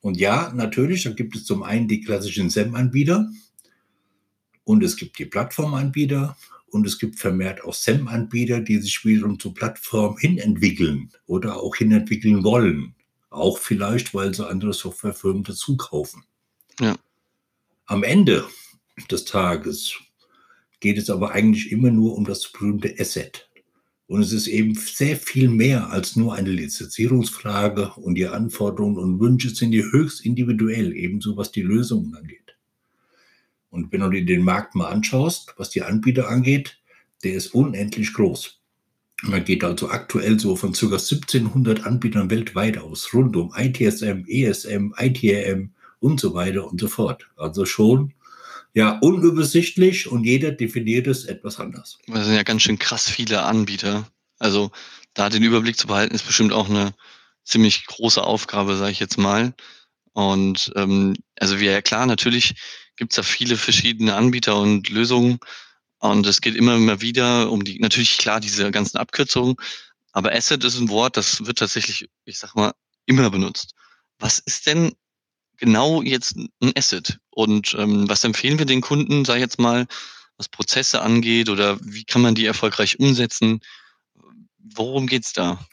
Und 0.00 0.16
ja, 0.16 0.52
natürlich, 0.54 1.04
da 1.04 1.10
gibt 1.10 1.36
es 1.36 1.44
zum 1.44 1.62
einen 1.62 1.88
die 1.88 2.00
klassischen 2.00 2.50
SEM-Anbieter 2.50 3.30
und 4.64 4.82
es 4.84 4.96
gibt 4.96 5.18
die 5.18 5.26
Plattformanbieter 5.26 6.36
und 6.70 6.86
es 6.86 6.98
gibt 6.98 7.18
vermehrt 7.18 7.64
auch 7.64 7.74
SEM-Anbieter, 7.74 8.60
die 8.60 8.78
sich 8.78 9.04
wiederum 9.04 9.38
zur 9.38 9.54
Plattform 9.54 10.16
hinentwickeln 10.18 11.10
oder 11.26 11.56
auch 11.56 11.76
hinentwickeln 11.76 12.44
wollen. 12.44 12.94
Auch 13.30 13.58
vielleicht, 13.58 14.14
weil 14.14 14.34
sie 14.34 14.48
andere 14.48 14.72
Softwarefirmen 14.72 15.44
dazu 15.44 15.76
kaufen. 15.76 16.24
Ja. 16.80 16.96
Am 17.86 18.02
Ende 18.02 18.46
des 19.10 19.24
Tages 19.24 19.98
geht 20.80 20.98
es 20.98 21.10
aber 21.10 21.32
eigentlich 21.32 21.72
immer 21.72 21.90
nur 21.90 22.16
um 22.16 22.24
das 22.24 22.50
berühmte 22.50 22.94
Asset. 22.98 23.48
Und 24.06 24.22
es 24.22 24.32
ist 24.32 24.46
eben 24.46 24.74
sehr 24.74 25.16
viel 25.16 25.50
mehr 25.50 25.90
als 25.90 26.16
nur 26.16 26.34
eine 26.34 26.50
Lizenzierungsfrage 26.50 27.92
und 27.96 28.14
die 28.14 28.26
Anforderungen 28.26 28.96
und 28.96 29.20
Wünsche 29.20 29.50
sind 29.50 29.72
hier 29.72 29.92
höchst 29.92 30.24
individuell, 30.24 30.96
ebenso 30.96 31.36
was 31.36 31.52
die 31.52 31.62
Lösungen 31.62 32.14
angeht. 32.14 32.56
Und 33.70 33.92
wenn 33.92 34.00
du 34.00 34.08
dir 34.08 34.24
den 34.24 34.42
Markt 34.42 34.74
mal 34.74 34.88
anschaust, 34.88 35.54
was 35.58 35.68
die 35.70 35.82
Anbieter 35.82 36.28
angeht, 36.28 36.78
der 37.22 37.34
ist 37.34 37.54
unendlich 37.54 38.14
groß. 38.14 38.58
Man 39.22 39.44
geht 39.44 39.64
also 39.64 39.90
aktuell 39.90 40.38
so 40.38 40.56
von 40.56 40.72
ca. 40.72 40.86
1700 40.86 41.84
Anbietern 41.84 42.30
weltweit 42.30 42.78
aus, 42.78 43.12
rund 43.12 43.36
um 43.36 43.52
ITSM, 43.54 44.24
ESM, 44.26 44.94
ITRM 44.96 45.72
und 46.00 46.20
so 46.20 46.34
weiter 46.34 46.66
und 46.70 46.80
so 46.80 46.88
fort. 46.88 47.28
Also 47.36 47.66
schon 47.66 48.14
ja 48.78 48.96
unübersichtlich 49.00 50.06
und 50.06 50.22
jeder 50.22 50.52
definiert 50.52 51.08
es 51.08 51.24
etwas 51.24 51.58
anders. 51.58 51.98
Das 52.06 52.26
sind 52.26 52.36
ja 52.36 52.44
ganz 52.44 52.62
schön 52.62 52.78
krass 52.78 53.10
viele 53.10 53.42
Anbieter. 53.42 54.08
Also 54.38 54.70
da 55.14 55.28
den 55.28 55.42
Überblick 55.42 55.76
zu 55.76 55.88
behalten, 55.88 56.14
ist 56.14 56.24
bestimmt 56.26 56.52
auch 56.52 56.70
eine 56.70 56.94
ziemlich 57.42 57.86
große 57.86 58.22
Aufgabe, 58.22 58.76
sage 58.76 58.92
ich 58.92 59.00
jetzt 59.00 59.18
mal. 59.18 59.52
Und 60.12 60.70
ähm, 60.76 61.16
also 61.40 61.58
wir 61.58 61.72
ja 61.72 61.82
klar, 61.82 62.06
natürlich 62.06 62.54
gibt 62.94 63.12
es 63.12 63.16
da 63.16 63.24
viele 63.24 63.56
verschiedene 63.56 64.14
Anbieter 64.14 64.56
und 64.56 64.88
Lösungen. 64.90 65.40
Und 65.98 66.24
es 66.26 66.40
geht 66.40 66.54
immer, 66.54 66.76
immer 66.76 67.00
wieder 67.00 67.50
um 67.50 67.64
die, 67.64 67.80
natürlich 67.80 68.16
klar, 68.18 68.38
diese 68.38 68.70
ganzen 68.70 68.98
Abkürzungen. 68.98 69.56
Aber 70.12 70.32
Asset 70.32 70.62
ist 70.62 70.78
ein 70.78 70.88
Wort, 70.88 71.16
das 71.16 71.44
wird 71.44 71.58
tatsächlich, 71.58 72.08
ich 72.24 72.38
sag 72.38 72.54
mal, 72.54 72.72
immer 73.06 73.28
benutzt. 73.28 73.74
Was 74.20 74.38
ist 74.38 74.68
denn 74.68 74.92
genau 75.58 76.02
jetzt 76.02 76.36
ein 76.36 76.72
Asset? 76.76 77.18
Und 77.30 77.76
ähm, 77.78 78.08
was 78.08 78.24
empfehlen 78.24 78.58
wir 78.58 78.66
den 78.66 78.80
Kunden, 78.80 79.22
ich 79.22 79.28
jetzt 79.28 79.58
mal, 79.58 79.86
was 80.36 80.48
Prozesse 80.48 81.02
angeht 81.02 81.48
oder 81.48 81.78
wie 81.82 82.04
kann 82.04 82.22
man 82.22 82.34
die 82.34 82.46
erfolgreich 82.46 82.98
umsetzen? 82.98 83.60
Worum 84.58 85.06
geht's 85.06 85.32
da? 85.32 85.66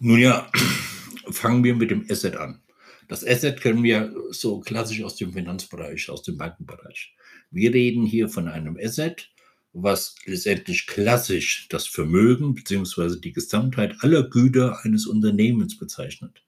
Nun 0.00 0.18
ja, 0.18 0.50
fangen 1.30 1.62
wir 1.64 1.74
mit 1.74 1.90
dem 1.90 2.06
Asset 2.10 2.36
an. 2.36 2.62
Das 3.08 3.26
Asset 3.26 3.60
kennen 3.60 3.82
wir 3.82 4.14
so 4.30 4.60
klassisch 4.60 5.02
aus 5.02 5.16
dem 5.16 5.32
Finanzbereich, 5.32 6.10
aus 6.10 6.22
dem 6.22 6.36
Bankenbereich. 6.36 7.14
Wir 7.50 7.72
reden 7.72 8.04
hier 8.04 8.28
von 8.28 8.48
einem 8.48 8.78
Asset, 8.82 9.30
was 9.72 10.14
letztendlich 10.26 10.86
klassisch 10.86 11.66
das 11.70 11.86
Vermögen 11.86 12.54
bzw. 12.54 13.18
die 13.18 13.32
Gesamtheit 13.32 13.96
aller 14.00 14.28
Güter 14.28 14.84
eines 14.84 15.06
Unternehmens 15.06 15.78
bezeichnet. 15.78 16.42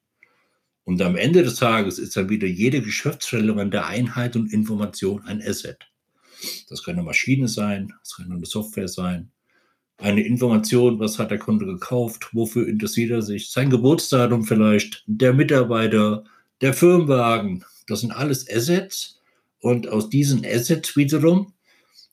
Und 0.85 1.01
am 1.03 1.17
Ende 1.17 1.43
des 1.43 1.57
Tages 1.57 1.99
ist 1.99 2.17
dann 2.17 2.29
wieder 2.29 2.47
jede 2.47 2.81
geschäftsrelevante 2.81 3.85
Einheit 3.85 4.37
und 4.37 4.53
Information 4.53 5.23
ein 5.25 5.43
Asset. 5.43 5.79
Das 6.69 6.83
kann 6.83 6.95
eine 6.95 7.03
Maschine 7.03 7.49
sein, 7.49 7.93
das 8.03 8.17
kann 8.17 8.33
eine 8.33 8.47
Software 8.47 8.89
sein, 8.89 9.31
eine 9.99 10.23
Information, 10.23 10.99
was 10.99 11.19
hat 11.19 11.31
der 11.31 11.39
Kunde 11.39 11.67
gekauft, 11.67 12.29
wofür 12.33 12.67
interessiert 12.67 13.11
er 13.11 13.23
sich, 13.23 13.51
sein 13.51 13.69
Geburtsdatum 13.71 14.45
vielleicht, 14.45 15.05
der 15.07 15.35
Mitarbeiter, 15.35 16.25
der 16.61 16.73
Firmenwagen, 16.73 17.65
das 17.87 18.01
sind 18.01 18.13
alles 18.13 18.49
Assets. 18.49 19.21
Und 19.61 19.89
aus 19.89 20.09
diesen 20.09 20.45
Assets 20.47 20.97
wiederum 20.97 21.53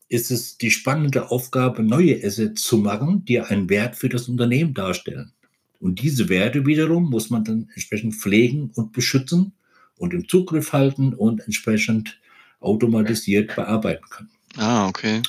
ist 0.09 0.31
es 0.31 0.57
die 0.57 0.71
spannende 0.71 1.31
Aufgabe, 1.31 1.83
neue 1.83 2.21
Assets 2.23 2.63
zu 2.63 2.77
machen, 2.77 3.23
die 3.25 3.39
einen 3.39 3.69
Wert 3.69 3.95
für 3.95 4.09
das 4.09 4.27
Unternehmen 4.27 4.73
darstellen. 4.73 5.33
Und 5.79 6.01
diese 6.01 6.29
Werte 6.29 6.65
wiederum 6.65 7.09
muss 7.09 7.29
man 7.29 7.43
dann 7.43 7.69
entsprechend 7.73 8.15
pflegen 8.15 8.71
und 8.75 8.93
beschützen 8.93 9.53
und 9.97 10.13
im 10.13 10.27
Zugriff 10.27 10.73
halten 10.73 11.13
und 11.13 11.41
entsprechend 11.41 12.19
automatisiert 12.59 13.55
bearbeiten 13.55 14.05
können. 14.09 14.29
Ah, 14.57 14.87
okay. 14.87 15.21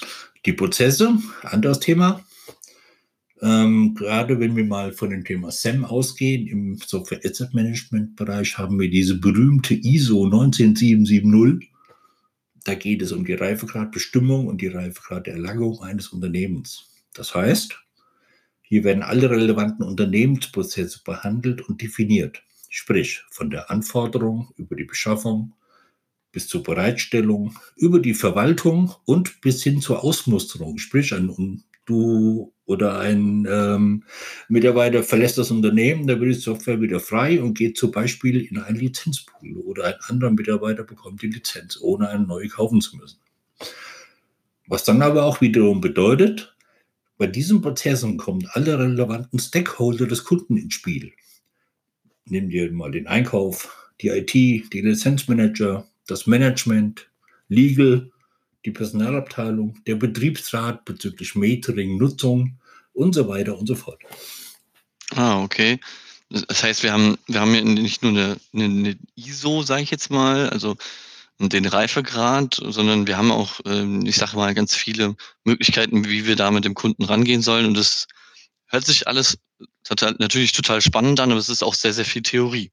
Die 0.47 0.53
Prozesse, 0.53 1.19
anderes 1.43 1.81
Thema, 1.81 2.25
ähm, 3.41 3.95
gerade 3.95 4.41
wenn 4.41 4.57
wir 4.57 4.65
mal 4.65 4.93
von 4.93 5.11
dem 5.11 5.25
Thema 5.25 5.51
SAM 5.51 5.85
ausgehen, 5.85 6.47
im 6.47 6.79
Software 6.85 7.21
Asset 7.25 7.55
Management 7.55 8.17
Bereich 8.17 8.59
haben 8.59 8.81
wir 8.81 8.91
diese 8.91 9.17
berühmte 9.17 9.75
ISO 9.75 10.27
19770. 10.27 11.71
Da 12.65 12.75
geht 12.75 13.03
es 13.03 13.13
um 13.13 13.25
die 13.25 13.35
Reifegradbestimmung 13.35 14.47
und 14.47 14.61
die 14.61 14.67
Reifegraderlangung 14.69 15.81
eines 15.83 16.09
Unternehmens. 16.09 16.87
Das 17.15 17.35
heißt, 17.35 17.79
hier 18.69 18.85
werden 18.85 19.03
alle 19.03 19.31
relevanten 19.31 19.85
Unternehmensprozesse 19.87 21.01
behandelt 21.03 21.67
und 21.67 21.81
definiert. 21.81 22.43
Sprich, 22.69 23.23
von 23.31 23.49
der 23.49 23.71
Anforderung 23.71 24.53
über 24.57 24.77
die 24.77 24.85
Beschaffung 24.85 25.55
bis 26.33 26.49
zur 26.49 26.63
Bereitstellung, 26.63 27.59
über 27.77 27.99
die 27.99 28.13
Verwaltung 28.13 28.95
und 29.07 29.41
bis 29.41 29.63
hin 29.63 29.81
zur 29.81 30.05
Ausmusterung. 30.05 30.77
Sprich, 30.77 31.15
ein 31.15 31.65
du 31.87 32.53
oder 32.67 32.99
ein 32.99 33.49
ähm, 33.51 34.05
Mitarbeiter 34.49 35.03
verlässt 35.03 35.39
das 35.39 35.51
Unternehmen, 35.51 36.07
da 36.07 36.21
wird 36.21 36.35
die 36.35 36.39
Software 36.39 36.83
wieder 36.83 37.01
frei 37.01 37.41
und 37.41 37.57
geht 37.57 37.79
zum 37.79 37.91
Beispiel 37.91 38.43
in 38.43 38.59
einen 38.59 38.77
Lizenzpool 38.77 39.57
oder 39.57 39.87
ein 39.87 39.95
anderer 40.07 40.31
Mitarbeiter 40.31 40.85
bekommt 40.85 41.23
die 41.23 41.29
Lizenz, 41.29 41.79
ohne 41.81 42.11
eine 42.11 42.27
neue 42.27 42.49
kaufen 42.49 42.83
zu 42.83 42.99
müssen. 42.99 43.19
Was 44.67 44.85
dann 44.85 45.01
aber 45.01 45.25
auch 45.25 45.41
wiederum 45.41 45.81
bedeutet, 45.81 46.55
bei 47.19 47.27
diesen 47.27 47.61
Prozessen 47.61 48.17
kommen 48.17 48.49
alle 48.53 48.79
relevanten 48.79 49.39
Stakeholder 49.39 50.07
des 50.07 50.25
Kunden 50.25 50.57
ins 50.57 50.75
Spiel. 50.75 51.13
Nimm 52.27 52.49
dir 52.49 52.71
mal 52.73 52.93
den 52.93 53.09
Einkauf, 53.09 53.91
die 54.01 54.09
IT, 54.09 54.33
die 54.33 54.81
Lizenzmanager, 54.81 55.87
das 56.07 56.27
Management, 56.27 57.11
Legal, 57.49 58.11
die 58.65 58.71
Personalabteilung, 58.71 59.83
der 59.87 59.97
Betriebsrat 59.97 60.85
bezüglich 60.85 61.35
Metering, 61.35 61.97
Nutzung 61.97 62.59
und 62.93 63.15
so 63.15 63.27
weiter 63.29 63.59
und 63.59 63.67
so 63.67 63.75
fort. 63.75 64.01
Ah, 65.15 65.43
okay. 65.43 65.81
Das 66.31 66.63
heißt, 66.63 66.83
wir 66.83 66.93
haben, 66.93 67.17
wir 67.27 67.41
haben 67.41 67.55
ja 67.55 67.63
nicht 67.63 68.03
nur 68.03 68.13
eine, 68.13 68.37
eine, 68.53 68.65
eine 68.65 68.99
ISO, 69.17 69.63
sage 69.63 69.83
ich 69.83 69.91
jetzt 69.91 70.11
mal, 70.11 70.51
also 70.51 70.77
den 71.39 71.67
Reifegrad, 71.67 72.61
sondern 72.63 73.07
wir 73.07 73.17
haben 73.17 73.31
auch, 73.31 73.61
ähm, 73.65 74.05
ich 74.05 74.17
sage 74.17 74.37
mal, 74.37 74.55
ganz 74.55 74.75
viele 74.75 75.17
Möglichkeiten, 75.45 76.05
wie 76.07 76.27
wir 76.27 76.37
da 76.37 76.51
mit 76.51 76.65
dem 76.65 76.75
Kunden 76.75 77.05
rangehen 77.05 77.43
sollen. 77.43 77.67
Und 77.67 77.75
das 77.75 78.07
hört 78.67 78.85
sich 78.85 79.07
alles 79.07 79.39
total, 79.85 80.17
natürlich 80.19 80.53
total 80.53 80.81
spannend 80.81 81.21
an, 81.21 81.31
aber 81.31 81.41
es 81.41 81.49
ist 81.49 81.63
auch 81.63 81.75
sehr, 81.75 81.93
sehr 81.93 82.05
viel 82.05 82.23
Theorie. 82.23 82.73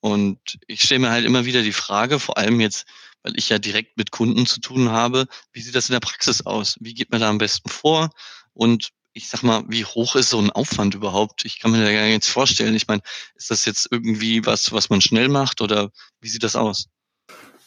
Und 0.00 0.38
ich 0.66 0.82
stelle 0.82 1.00
mir 1.00 1.10
halt 1.10 1.24
immer 1.24 1.46
wieder 1.46 1.62
die 1.62 1.72
Frage, 1.72 2.20
vor 2.20 2.38
allem 2.38 2.60
jetzt 2.60 2.86
weil 3.24 3.36
ich 3.36 3.48
ja 3.48 3.58
direkt 3.58 3.96
mit 3.96 4.12
Kunden 4.12 4.46
zu 4.46 4.60
tun 4.60 4.90
habe. 4.90 5.26
Wie 5.52 5.62
sieht 5.62 5.74
das 5.74 5.88
in 5.88 5.94
der 5.94 6.00
Praxis 6.00 6.46
aus? 6.46 6.76
Wie 6.80 6.94
geht 6.94 7.10
man 7.10 7.20
da 7.20 7.30
am 7.30 7.38
besten 7.38 7.70
vor? 7.70 8.10
Und 8.52 8.90
ich 9.14 9.28
sag 9.28 9.42
mal, 9.42 9.64
wie 9.68 9.84
hoch 9.84 10.14
ist 10.14 10.30
so 10.30 10.38
ein 10.38 10.50
Aufwand 10.50 10.94
überhaupt? 10.94 11.44
Ich 11.44 11.58
kann 11.58 11.70
mir 11.70 11.82
da 11.82 11.92
gar 11.92 12.06
nichts 12.06 12.28
vorstellen. 12.28 12.74
Ich 12.74 12.86
meine, 12.86 13.02
ist 13.34 13.50
das 13.50 13.64
jetzt 13.64 13.88
irgendwie 13.90 14.44
was, 14.44 14.72
was 14.72 14.90
man 14.90 15.00
schnell 15.00 15.28
macht 15.28 15.62
oder 15.62 15.90
wie 16.20 16.28
sieht 16.28 16.42
das 16.42 16.54
aus? 16.54 16.88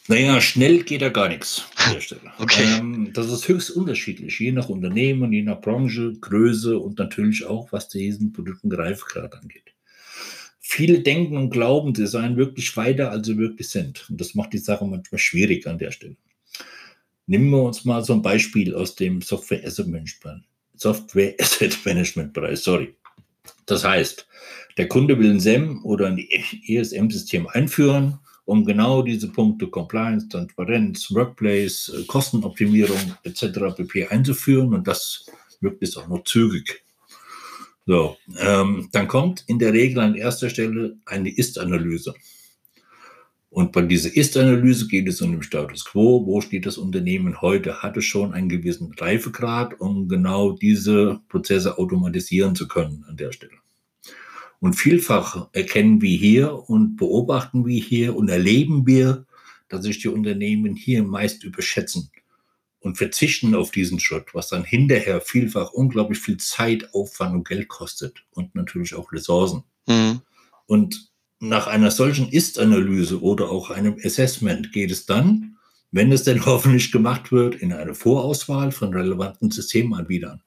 Naja, 0.08 0.40
schnell 0.40 0.82
geht 0.82 1.02
da 1.02 1.10
gar 1.10 1.28
nichts 1.28 1.64
an 1.76 1.94
der 1.94 2.00
Stelle. 2.02 2.32
Okay. 2.38 2.64
Ähm, 2.78 3.10
das 3.12 3.30
ist 3.30 3.46
höchst 3.46 3.70
unterschiedlich, 3.70 4.38
je 4.40 4.52
nach 4.52 4.68
Unternehmen, 4.68 5.32
je 5.32 5.42
nach 5.42 5.60
Branche, 5.60 6.14
Größe 6.20 6.78
und 6.78 6.98
natürlich 6.98 7.44
auch, 7.44 7.72
was 7.72 7.88
diesen 7.88 8.32
Produkten 8.32 8.70
Greifgrad 8.70 9.34
angeht 9.34 9.74
viele 10.68 11.00
denken 11.00 11.38
und 11.38 11.48
glauben, 11.48 11.94
sie 11.94 12.06
seien 12.06 12.36
wirklich 12.36 12.76
weiter, 12.76 13.10
als 13.10 13.26
sie 13.26 13.38
wirklich 13.38 13.70
sind. 13.70 14.04
Und 14.10 14.20
das 14.20 14.34
macht 14.34 14.52
die 14.52 14.58
Sache 14.58 14.84
manchmal 14.84 15.18
schwierig 15.18 15.66
an 15.66 15.78
der 15.78 15.92
Stelle. 15.92 16.16
Nehmen 17.26 17.48
wir 17.48 17.62
uns 17.62 17.86
mal 17.86 18.04
so 18.04 18.12
ein 18.12 18.20
Beispiel 18.20 18.74
aus 18.74 18.94
dem 18.94 19.22
Software 19.22 19.64
Asset 19.64 19.86
Management, 19.86 20.44
Software 20.74 21.34
Asset 21.40 21.78
Management 21.86 22.34
Bereich, 22.34 22.58
sorry. 22.60 22.94
Das 23.64 23.82
heißt, 23.82 24.28
der 24.76 24.88
Kunde 24.88 25.18
will 25.18 25.30
ein 25.30 25.40
SEM 25.40 25.82
oder 25.84 26.08
ein 26.08 26.18
ESM-System 26.18 27.48
einführen, 27.48 28.18
um 28.48 28.64
genau 28.64 29.02
diese 29.02 29.28
Punkte 29.28 29.66
Compliance, 29.66 30.26
Transparenz, 30.26 31.10
Workplace, 31.10 31.92
Kostenoptimierung 32.06 33.14
etc. 33.22 33.76
pp. 33.76 34.06
einzuführen 34.06 34.72
und 34.72 34.88
das 34.88 35.26
möglichst 35.60 35.98
auch 35.98 36.08
noch 36.08 36.24
zügig. 36.24 36.82
So, 37.84 38.16
ähm, 38.38 38.88
dann 38.92 39.06
kommt 39.06 39.44
in 39.48 39.58
der 39.58 39.74
Regel 39.74 40.00
an 40.00 40.14
erster 40.14 40.48
Stelle 40.48 40.96
eine 41.04 41.28
Ist-Analyse. 41.28 42.14
Und 43.50 43.72
bei 43.72 43.82
dieser 43.82 44.16
Ist-Analyse 44.16 44.88
geht 44.88 45.08
es 45.08 45.20
um 45.20 45.32
den 45.32 45.42
Status 45.42 45.84
quo. 45.84 46.24
Wo 46.24 46.40
steht 46.40 46.64
das 46.64 46.78
Unternehmen 46.78 47.42
heute? 47.42 47.82
Hat 47.82 47.98
es 47.98 48.06
schon 48.06 48.32
einen 48.32 48.48
gewissen 48.48 48.94
Reifegrad, 48.96 49.78
um 49.78 50.08
genau 50.08 50.52
diese 50.52 51.20
Prozesse 51.28 51.76
automatisieren 51.76 52.54
zu 52.54 52.66
können 52.66 53.04
an 53.08 53.18
der 53.18 53.32
Stelle? 53.32 53.58
Und 54.60 54.74
vielfach 54.74 55.48
erkennen 55.52 56.00
wir 56.00 56.16
hier 56.16 56.68
und 56.68 56.96
beobachten 56.96 57.64
wir 57.64 57.80
hier 57.80 58.16
und 58.16 58.28
erleben 58.28 58.86
wir, 58.86 59.26
dass 59.68 59.84
sich 59.84 60.00
die 60.00 60.08
Unternehmen 60.08 60.74
hier 60.74 61.02
meist 61.04 61.44
überschätzen 61.44 62.10
und 62.80 62.96
verzichten 62.96 63.54
auf 63.54 63.70
diesen 63.70 64.00
Schritt, 64.00 64.34
was 64.34 64.48
dann 64.48 64.64
hinterher 64.64 65.20
vielfach 65.20 65.72
unglaublich 65.72 66.18
viel 66.18 66.38
Zeit, 66.38 66.92
Aufwand 66.94 67.34
und 67.34 67.48
Geld 67.48 67.68
kostet 67.68 68.24
und 68.30 68.54
natürlich 68.54 68.94
auch 68.94 69.12
Ressourcen. 69.12 69.64
Mhm. 69.86 70.22
Und 70.66 71.10
nach 71.40 71.66
einer 71.66 71.90
solchen 71.90 72.28
Ist-Analyse 72.28 73.20
oder 73.20 73.50
auch 73.50 73.70
einem 73.70 73.96
Assessment 74.02 74.72
geht 74.72 74.90
es 74.90 75.06
dann, 75.06 75.56
wenn 75.90 76.12
es 76.12 76.24
denn 76.24 76.44
hoffentlich 76.46 76.92
gemacht 76.92 77.30
wird, 77.32 77.54
in 77.56 77.72
eine 77.72 77.94
Vorauswahl 77.94 78.72
von 78.72 78.92
relevanten 78.92 79.50
Systemanbietern, 79.50 80.42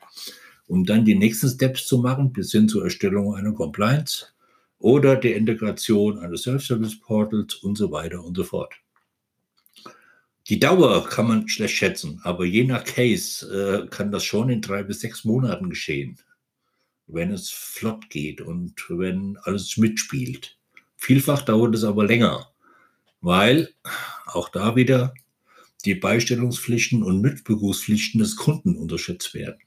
um 0.71 0.85
dann 0.85 1.03
die 1.03 1.15
nächsten 1.15 1.49
Steps 1.49 1.85
zu 1.85 1.97
machen, 1.97 2.31
bis 2.31 2.53
hin 2.53 2.69
zur 2.69 2.85
Erstellung 2.85 3.35
einer 3.35 3.51
Compliance 3.51 4.27
oder 4.79 5.17
der 5.17 5.35
Integration 5.35 6.17
eines 6.19 6.43
Self-Service-Portals 6.43 7.55
und 7.55 7.77
so 7.77 7.91
weiter 7.91 8.23
und 8.23 8.37
so 8.37 8.45
fort. 8.45 8.73
Die 10.47 10.59
Dauer 10.59 11.05
kann 11.09 11.27
man 11.27 11.49
schlecht 11.49 11.75
schätzen, 11.75 12.21
aber 12.23 12.45
je 12.45 12.63
nach 12.63 12.85
Case 12.85 13.45
äh, 13.53 13.87
kann 13.89 14.13
das 14.13 14.23
schon 14.23 14.47
in 14.49 14.61
drei 14.61 14.83
bis 14.83 15.01
sechs 15.01 15.25
Monaten 15.25 15.69
geschehen, 15.69 16.17
wenn 17.05 17.33
es 17.33 17.49
flott 17.49 18.09
geht 18.09 18.39
und 18.39 18.73
wenn 18.87 19.37
alles 19.43 19.75
mitspielt. 19.75 20.57
Vielfach 20.95 21.41
dauert 21.41 21.75
es 21.75 21.83
aber 21.83 22.05
länger, 22.05 22.47
weil 23.19 23.73
auch 24.25 24.47
da 24.47 24.77
wieder 24.77 25.13
die 25.83 25.95
Beistellungspflichten 25.95 27.03
und 27.03 27.19
Mitbegriffspflichten 27.19 28.21
des 28.21 28.37
Kunden 28.37 28.77
unterschätzt 28.77 29.33
werden. 29.33 29.59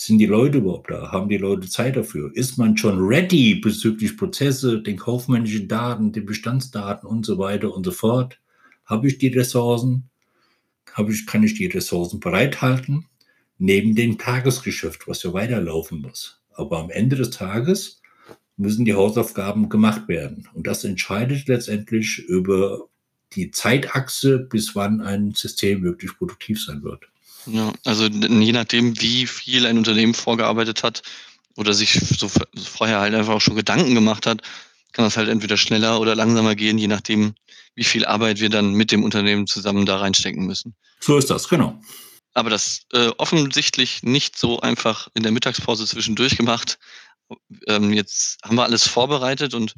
Sind 0.00 0.18
die 0.18 0.26
Leute 0.26 0.58
überhaupt 0.58 0.92
da? 0.92 1.10
Haben 1.10 1.28
die 1.28 1.38
Leute 1.38 1.68
Zeit 1.68 1.96
dafür? 1.96 2.30
Ist 2.32 2.56
man 2.56 2.76
schon 2.76 3.04
ready 3.04 3.56
bezüglich 3.56 4.16
Prozesse, 4.16 4.80
den 4.80 4.96
kaufmännischen 4.96 5.66
Daten, 5.66 6.12
den 6.12 6.24
Bestandsdaten 6.24 7.08
und 7.08 7.26
so 7.26 7.36
weiter 7.36 7.74
und 7.74 7.82
so 7.82 7.90
fort? 7.90 8.38
Habe 8.86 9.08
ich 9.08 9.18
die 9.18 9.26
Ressourcen? 9.26 10.08
Habe 10.92 11.10
ich, 11.10 11.26
kann 11.26 11.42
ich 11.42 11.54
die 11.54 11.66
Ressourcen 11.66 12.20
bereithalten? 12.20 13.06
Neben 13.58 13.96
dem 13.96 14.18
Tagesgeschäft, 14.18 15.08
was 15.08 15.24
ja 15.24 15.32
weiterlaufen 15.32 16.00
muss. 16.00 16.40
Aber 16.54 16.78
am 16.78 16.90
Ende 16.90 17.16
des 17.16 17.30
Tages 17.30 18.00
müssen 18.56 18.84
die 18.84 18.94
Hausaufgaben 18.94 19.68
gemacht 19.68 20.06
werden. 20.06 20.48
Und 20.54 20.68
das 20.68 20.84
entscheidet 20.84 21.48
letztendlich 21.48 22.20
über 22.20 22.86
die 23.32 23.50
Zeitachse, 23.50 24.38
bis 24.38 24.76
wann 24.76 25.00
ein 25.00 25.32
System 25.32 25.82
wirklich 25.82 26.16
produktiv 26.16 26.62
sein 26.62 26.84
wird. 26.84 27.08
Ja, 27.50 27.72
also 27.84 28.06
je 28.06 28.52
nachdem, 28.52 29.00
wie 29.00 29.26
viel 29.26 29.66
ein 29.66 29.78
Unternehmen 29.78 30.14
vorgearbeitet 30.14 30.82
hat 30.82 31.02
oder 31.56 31.72
sich 31.72 31.92
so 31.92 32.30
vorher 32.56 33.00
halt 33.00 33.14
einfach 33.14 33.34
auch 33.34 33.40
schon 33.40 33.56
Gedanken 33.56 33.94
gemacht 33.94 34.26
hat, 34.26 34.42
kann 34.92 35.04
das 35.04 35.16
halt 35.16 35.28
entweder 35.28 35.56
schneller 35.56 36.00
oder 36.00 36.14
langsamer 36.14 36.54
gehen, 36.54 36.78
je 36.78 36.88
nachdem, 36.88 37.34
wie 37.74 37.84
viel 37.84 38.04
Arbeit 38.04 38.40
wir 38.40 38.50
dann 38.50 38.72
mit 38.72 38.90
dem 38.90 39.02
Unternehmen 39.02 39.46
zusammen 39.46 39.86
da 39.86 39.98
reinstecken 39.98 40.46
müssen. 40.46 40.74
So 41.00 41.16
ist 41.16 41.30
das, 41.30 41.48
genau. 41.48 41.80
Aber 42.34 42.50
das 42.50 42.82
äh, 42.92 43.08
offensichtlich 43.18 44.02
nicht 44.02 44.38
so 44.38 44.60
einfach 44.60 45.08
in 45.14 45.22
der 45.22 45.32
Mittagspause 45.32 45.86
zwischendurch 45.86 46.36
gemacht, 46.36 46.78
ähm, 47.66 47.92
jetzt 47.92 48.38
haben 48.42 48.56
wir 48.56 48.64
alles 48.64 48.86
vorbereitet 48.86 49.54
und 49.54 49.74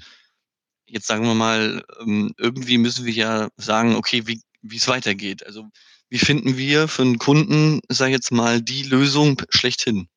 jetzt 0.87 1.07
sagen 1.07 1.25
wir 1.25 1.35
mal, 1.35 1.85
ähm, 2.01 2.35
irgendwie 2.37 2.79
müssen 2.79 3.07
wir 3.07 3.13
ja 3.13 3.49
sagen, 3.57 3.95
okay, 3.95 4.27
wie 4.27 4.41
wie 4.63 4.77
es 4.77 4.89
weitergeht. 4.89 5.45
Also 5.47 5.69
wie 6.11 6.19
finden 6.19 6.59
wir 6.59 6.89
für 6.89 7.03
einen 7.03 7.19
Kunden, 7.19 7.81
sag 7.89 8.09
ich 8.09 8.15
jetzt 8.15 8.33
mal, 8.33 8.61
die 8.61 8.83
Lösung 8.83 9.41
schlechthin? 9.49 10.09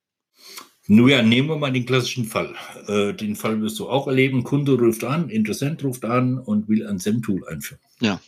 Nun 0.87 1.07
ja, 1.07 1.21
nehmen 1.21 1.47
wir 1.47 1.57
mal 1.57 1.71
den 1.71 1.85
klassischen 1.85 2.25
Fall. 2.25 2.55
Äh, 2.87 3.13
den 3.13 3.35
Fall 3.37 3.61
wirst 3.61 3.79
du 3.79 3.87
auch 3.87 4.07
erleben. 4.07 4.43
Kunde 4.43 4.73
ruft 4.73 5.03
an, 5.05 5.29
Interessent 5.29 5.83
ruft 5.83 6.03
an 6.03 6.37
und 6.39 6.67
will 6.67 6.85
ein 6.85 6.99
SEM-Tool 6.99 7.47
einführen. 7.47 7.79
Ja. 8.01 8.19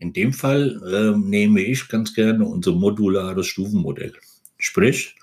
In 0.00 0.12
dem 0.12 0.32
Fall 0.32 0.82
äh, 0.92 1.16
nehme 1.16 1.60
ich 1.60 1.86
ganz 1.86 2.14
gerne 2.14 2.44
unser 2.44 2.72
modulares 2.72 3.46
Stufenmodell. 3.46 4.14
Sprich, 4.58 5.14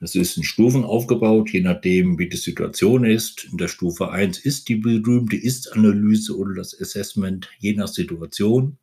es 0.00 0.14
ist 0.14 0.36
in 0.36 0.42
Stufen 0.42 0.84
aufgebaut, 0.84 1.50
je 1.50 1.60
nachdem, 1.60 2.18
wie 2.18 2.28
die 2.28 2.36
Situation 2.36 3.04
ist. 3.04 3.44
In 3.44 3.56
der 3.56 3.68
Stufe 3.68 4.10
1 4.10 4.40
ist 4.40 4.68
die 4.68 4.76
berühmte 4.76 5.36
Ist-Analyse 5.36 6.36
oder 6.36 6.54
das 6.54 6.78
Assessment, 6.78 7.48
je 7.60 7.74
nach 7.74 7.88
Situation, 7.88 8.76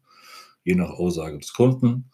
je 0.63 0.76
nach 0.76 0.89
Aussage 0.89 1.38
des 1.38 1.54
Kunden. 1.54 2.10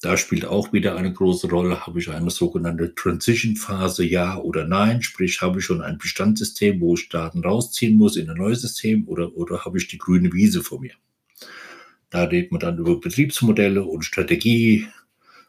Da 0.00 0.16
spielt 0.16 0.44
auch 0.44 0.72
wieder 0.72 0.94
eine 0.96 1.12
große 1.12 1.48
Rolle, 1.48 1.84
habe 1.84 1.98
ich 1.98 2.08
eine 2.08 2.30
sogenannte 2.30 2.94
Transition-Phase, 2.94 4.04
ja 4.04 4.38
oder 4.38 4.64
nein, 4.64 5.02
sprich, 5.02 5.42
habe 5.42 5.58
ich 5.58 5.64
schon 5.64 5.82
ein 5.82 5.98
Bestandssystem, 5.98 6.80
wo 6.80 6.94
ich 6.94 7.08
Daten 7.08 7.42
rausziehen 7.42 7.96
muss 7.96 8.16
in 8.16 8.30
ein 8.30 8.36
neues 8.36 8.60
System 8.60 9.08
oder, 9.08 9.34
oder 9.36 9.64
habe 9.64 9.78
ich 9.78 9.88
die 9.88 9.98
grüne 9.98 10.32
Wiese 10.32 10.62
vor 10.62 10.80
mir. 10.80 10.94
Da 12.10 12.24
redet 12.24 12.52
man 12.52 12.60
dann 12.60 12.78
über 12.78 13.00
Betriebsmodelle 13.00 13.82
und 13.84 14.04
Strategie 14.04 14.86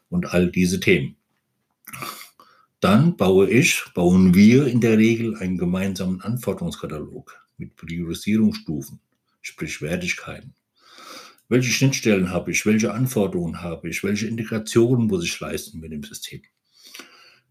und 0.08 0.34
all 0.34 0.50
diese 0.50 0.80
Themen. 0.80 1.16
Dann 2.80 3.16
baue 3.16 3.48
ich, 3.48 3.84
bauen 3.94 4.34
wir 4.34 4.66
in 4.66 4.80
der 4.80 4.98
Regel 4.98 5.36
einen 5.36 5.58
gemeinsamen 5.58 6.22
Anforderungskatalog 6.22 7.38
mit 7.56 7.76
Priorisierungsstufen, 7.76 8.98
sprich 9.42 9.80
Wertigkeiten. 9.80 10.54
Welche 11.50 11.72
Schnittstellen 11.72 12.30
habe 12.30 12.52
ich? 12.52 12.64
Welche 12.64 12.94
Anforderungen 12.94 13.60
habe 13.60 13.88
ich? 13.88 14.04
Welche 14.04 14.28
Integrationen 14.28 15.08
muss 15.08 15.24
ich 15.24 15.40
leisten 15.40 15.80
mit 15.80 15.90
dem 15.90 16.04
System? 16.04 16.42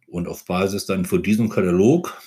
Und 0.08 0.26
auf 0.26 0.46
Basis 0.46 0.86
dann 0.86 1.04
von 1.04 1.22
diesem 1.22 1.50
Katalog 1.50 2.18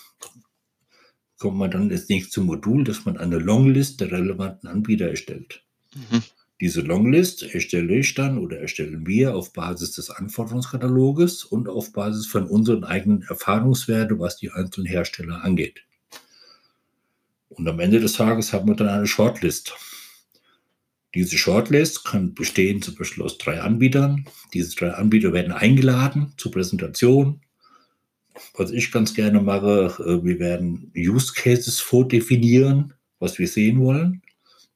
kommt 1.38 1.56
man 1.56 1.70
dann 1.70 1.88
nicht 1.88 2.30
zum 2.30 2.44
Modul, 2.44 2.84
dass 2.84 3.06
man 3.06 3.16
eine 3.16 3.38
Longlist 3.38 4.02
der 4.02 4.12
relevanten 4.12 4.68
Anbieter 4.68 5.08
erstellt. 5.08 5.64
Mhm. 5.94 6.22
Diese 6.60 6.82
Longlist 6.82 7.42
erstelle 7.42 7.96
ich 7.96 8.12
dann 8.12 8.36
oder 8.36 8.58
erstellen 8.58 9.06
wir 9.06 9.34
auf 9.34 9.54
Basis 9.54 9.92
des 9.92 10.10
Anforderungskataloges 10.10 11.42
und 11.42 11.70
auf 11.70 11.94
Basis 11.94 12.26
von 12.26 12.46
unseren 12.46 12.84
eigenen 12.84 13.22
Erfahrungswerten, 13.22 14.18
was 14.18 14.36
die 14.36 14.50
einzelnen 14.50 14.86
Hersteller 14.86 15.42
angeht. 15.42 15.80
Und 17.48 17.66
am 17.66 17.80
Ende 17.80 17.98
des 17.98 18.12
Tages 18.12 18.52
haben 18.52 18.68
wir 18.68 18.76
dann 18.76 18.88
eine 18.88 19.06
Shortlist. 19.06 19.74
Diese 21.14 21.36
Shortlist 21.36 22.04
kann 22.04 22.34
bestehen 22.34 22.80
zum 22.80 22.94
Beispiel 22.94 23.22
aus 23.22 23.38
drei 23.38 23.60
Anbietern. 23.60 24.24
Diese 24.54 24.74
drei 24.74 24.92
Anbieter 24.92 25.32
werden 25.32 25.52
eingeladen 25.52 26.32
zur 26.36 26.52
Präsentation. 26.52 27.40
Was 28.54 28.70
ich 28.70 28.90
ganz 28.90 29.12
gerne 29.14 29.40
mache, 29.40 29.94
äh, 29.98 30.24
wir 30.24 30.38
werden 30.38 30.90
Use 30.96 31.32
Cases 31.34 31.80
vordefinieren, 31.80 32.94
was 33.18 33.38
wir 33.38 33.46
sehen 33.46 33.80
wollen 33.80 34.22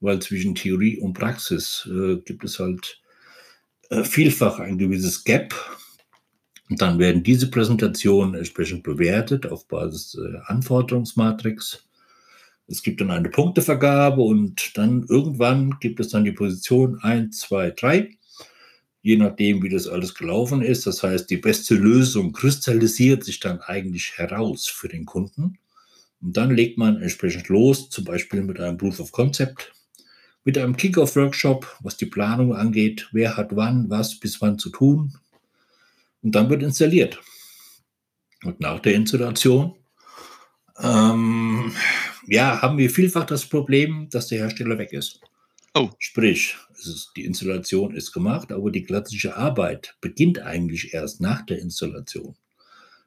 weil 0.01 0.20
zwischen 0.20 0.55
Theorie 0.55 0.99
und 0.99 1.14
Praxis 1.14 1.88
äh, 1.90 2.16
gibt 2.16 2.44
es 2.44 2.59
halt 2.59 3.01
äh, 3.90 4.05
vielfach 4.05 4.59
ein 4.59 4.79
gewisses 4.79 5.25
Gap. 5.25 5.55
Und 6.68 6.83
dann 6.83 6.99
werden 6.99 7.22
diese 7.22 7.49
Präsentationen 7.49 8.35
entsprechend 8.35 8.83
bewertet 8.83 9.46
auf 9.46 9.68
Basis 9.68 10.12
der 10.12 10.51
Anforderungsmatrix. 10.51 11.86
Es 12.68 12.83
gibt 12.83 13.00
dann 13.00 13.11
eine 13.11 13.29
Punktevergabe 13.29 14.22
und 14.22 14.76
dann 14.76 15.07
irgendwann 15.09 15.79
gibt 15.81 16.00
es 16.00 16.09
dann 16.09 16.24
die 16.24 16.33
Position 16.33 16.98
1, 17.00 17.38
2, 17.38 17.70
3, 17.70 18.11
je 19.02 19.16
nachdem, 19.16 19.62
wie 19.62 19.68
das 19.68 19.87
alles 19.87 20.14
gelaufen 20.14 20.62
ist. 20.62 20.87
Das 20.87 21.02
heißt, 21.02 21.31
die 21.31 21.37
beste 21.37 21.74
Lösung 21.76 22.33
kristallisiert 22.33 23.24
sich 23.24 23.38
dann 23.38 23.61
eigentlich 23.61 24.18
heraus 24.18 24.66
für 24.66 24.88
den 24.88 25.05
Kunden. 25.05 25.59
Und 26.20 26.37
dann 26.37 26.50
legt 26.50 26.76
man 26.76 27.00
entsprechend 27.00 27.48
los, 27.48 27.88
zum 27.88 28.05
Beispiel 28.05 28.42
mit 28.42 28.59
einem 28.59 28.79
Proof 28.79 28.98
of 28.98 29.12
Concept, 29.12 29.72
mit 30.42 30.59
einem 30.59 30.76
Kickoff-Workshop, 30.76 31.79
was 31.83 31.96
die 31.96 32.07
Planung 32.07 32.55
angeht, 32.55 33.09
wer 33.12 33.37
hat 33.37 33.55
wann, 33.55 33.88
was 33.90 34.18
bis 34.18 34.40
wann 34.40 34.59
zu 34.59 34.70
tun. 34.70 35.14
Und 36.22 36.35
dann 36.35 36.50
wird 36.50 36.64
installiert. 36.64 37.20
Und 38.42 38.59
nach 38.61 38.81
der 38.81 38.94
Installation 38.94 39.76
ähm, 40.83 41.72
ja, 42.26 42.60
haben 42.62 42.78
wir 42.78 42.90
vielfach 42.90 43.24
das 43.24 43.46
Problem, 43.46 44.08
dass 44.10 44.28
der 44.28 44.38
Hersteller 44.38 44.78
weg 44.78 44.92
ist. 44.92 45.20
Oh. 45.74 45.90
Sprich, 45.98 46.56
ist, 46.78 47.12
die 47.16 47.24
Installation 47.24 47.94
ist 47.94 48.12
gemacht, 48.12 48.52
aber 48.52 48.70
die 48.70 48.82
klassische 48.82 49.36
Arbeit 49.36 49.96
beginnt 50.00 50.38
eigentlich 50.38 50.94
erst 50.94 51.20
nach 51.20 51.44
der 51.44 51.58
Installation. 51.58 52.34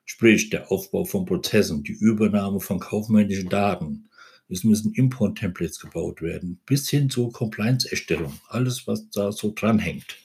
Sprich, 0.05 0.49
der 0.49 0.71
Aufbau 0.71 1.05
von 1.05 1.25
Prozessen, 1.25 1.83
die 1.83 1.93
Übernahme 1.93 2.59
von 2.59 2.79
kaufmännischen 2.79 3.49
Daten, 3.49 4.09
es 4.49 4.63
müssen 4.63 4.93
Import-Templates 4.93 5.79
gebaut 5.79 6.21
werden, 6.21 6.59
bis 6.65 6.89
hin 6.89 7.09
zur 7.09 7.31
Compliance-Erstellung. 7.31 8.39
Alles, 8.47 8.87
was 8.87 9.09
da 9.11 9.31
so 9.31 9.53
dranhängt. 9.55 10.17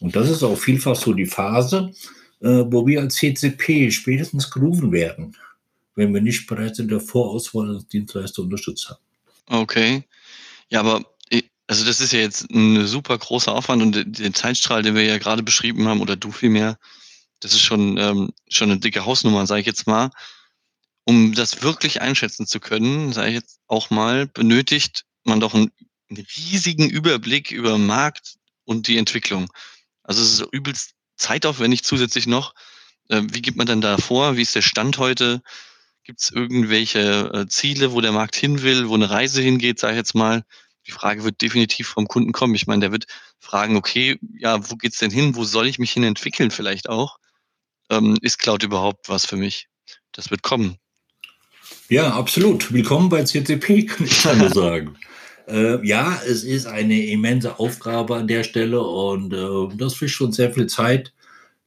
Und 0.00 0.16
das 0.16 0.28
ist 0.28 0.42
auch 0.42 0.56
vielfach 0.56 0.96
so 0.96 1.12
die 1.12 1.26
Phase, 1.26 1.92
äh, 2.40 2.64
wo 2.66 2.86
wir 2.86 3.00
als 3.00 3.14
CCP 3.14 3.92
spätestens 3.92 4.50
gerufen 4.50 4.90
werden, 4.90 5.36
wenn 5.94 6.12
wir 6.12 6.20
nicht 6.20 6.46
bereits 6.46 6.78
in 6.78 6.88
der 6.88 7.00
Vorauswahl 7.00 7.76
als 7.76 7.86
Dienstleister 7.86 8.42
unterstützt 8.42 8.88
haben. 8.88 9.00
Okay. 9.46 10.04
Ja, 10.68 10.80
aber 10.80 11.04
also 11.66 11.84
das 11.84 12.00
ist 12.00 12.12
ja 12.12 12.20
jetzt 12.20 12.50
ein 12.50 12.86
super 12.86 13.16
großer 13.16 13.52
Aufwand 13.52 13.82
und 13.82 14.18
den 14.18 14.34
Zeitstrahl, 14.34 14.82
den 14.82 14.94
wir 14.94 15.04
ja 15.04 15.18
gerade 15.18 15.42
beschrieben 15.42 15.88
haben, 15.88 16.00
oder 16.00 16.16
du 16.16 16.30
vielmehr, 16.30 16.78
das 17.40 17.52
ist 17.52 17.62
schon, 17.62 17.96
ähm, 17.98 18.32
schon 18.48 18.70
eine 18.70 18.80
dicke 18.80 19.04
Hausnummer, 19.06 19.46
sage 19.46 19.60
ich 19.60 19.66
jetzt 19.66 19.86
mal. 19.86 20.10
Um 21.04 21.34
das 21.34 21.62
wirklich 21.62 22.00
einschätzen 22.00 22.46
zu 22.46 22.60
können, 22.60 23.12
sage 23.12 23.28
ich 23.28 23.34
jetzt 23.34 23.60
auch 23.66 23.90
mal, 23.90 24.26
benötigt 24.26 25.04
man 25.24 25.40
doch 25.40 25.54
einen, 25.54 25.70
einen 26.10 26.26
riesigen 26.36 26.88
Überblick 26.88 27.50
über 27.50 27.72
den 27.72 27.86
Markt 27.86 28.36
und 28.64 28.88
die 28.88 28.96
Entwicklung. 28.96 29.50
Also 30.02 30.22
es 30.22 30.40
ist 30.40 30.48
übelst 30.52 30.92
zeitaufwendig 31.16 31.84
zusätzlich 31.84 32.26
noch. 32.26 32.54
Äh, 33.08 33.22
wie 33.30 33.42
geht 33.42 33.56
man 33.56 33.66
dann 33.66 33.80
da 33.80 33.98
vor? 33.98 34.36
Wie 34.36 34.42
ist 34.42 34.54
der 34.54 34.62
Stand 34.62 34.98
heute? 34.98 35.42
Gibt 36.04 36.20
es 36.20 36.30
irgendwelche 36.30 37.30
äh, 37.32 37.46
Ziele, 37.48 37.92
wo 37.92 38.02
der 38.02 38.12
Markt 38.12 38.36
hin 38.36 38.62
will, 38.62 38.88
wo 38.90 38.94
eine 38.94 39.08
Reise 39.08 39.40
hingeht, 39.40 39.78
sage 39.78 39.94
ich 39.94 39.98
jetzt 39.98 40.14
mal? 40.14 40.44
Die 40.86 40.90
Frage 40.90 41.24
wird 41.24 41.40
definitiv 41.40 41.88
vom 41.88 42.06
Kunden 42.06 42.32
kommen. 42.32 42.54
Ich 42.54 42.66
meine, 42.66 42.80
der 42.80 42.92
wird 42.92 43.06
fragen, 43.40 43.76
okay, 43.76 44.18
ja, 44.38 44.70
wo 44.70 44.76
geht's 44.76 44.98
denn 44.98 45.10
hin? 45.10 45.34
Wo 45.34 45.44
soll 45.44 45.66
ich 45.66 45.78
mich 45.78 45.92
hin 45.92 46.04
entwickeln 46.04 46.50
vielleicht 46.50 46.90
auch? 46.90 47.18
Ähm, 47.88 48.18
ist 48.20 48.38
Cloud 48.38 48.62
überhaupt 48.62 49.08
was 49.08 49.24
für 49.24 49.36
mich? 49.36 49.68
Das 50.12 50.30
wird 50.30 50.42
kommen. 50.42 50.76
Ja, 51.88 52.12
absolut. 52.12 52.70
Willkommen 52.70 53.08
bei 53.08 53.24
CCP, 53.24 53.86
kann 53.86 54.06
ich 54.06 54.24
nur 54.24 54.50
sagen. 54.50 54.96
Äh, 55.46 55.86
ja, 55.86 56.22
es 56.26 56.42
ist 56.42 56.64
eine 56.64 57.04
immense 57.04 57.58
Aufgabe 57.58 58.16
an 58.16 58.26
der 58.26 58.44
Stelle 58.44 58.80
und 58.80 59.34
äh, 59.34 59.76
das 59.76 59.92
fischt 59.92 60.16
schon 60.16 60.32
sehr 60.32 60.54
viel 60.54 60.68
Zeit. 60.68 61.12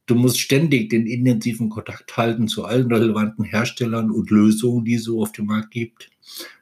Du 0.08 0.16
musst 0.16 0.40
ständig 0.40 0.90
den 0.90 1.06
intensiven 1.06 1.70
Kontakt 1.70 2.16
halten 2.16 2.48
zu 2.48 2.64
allen 2.64 2.92
relevanten 2.92 3.44
Herstellern 3.44 4.10
und 4.10 4.32
Lösungen, 4.32 4.86
die 4.86 4.96
es 4.96 5.04
so 5.04 5.22
auf 5.22 5.34
dem 5.34 5.48
Markt 5.48 5.72
gibt. 5.72 6.10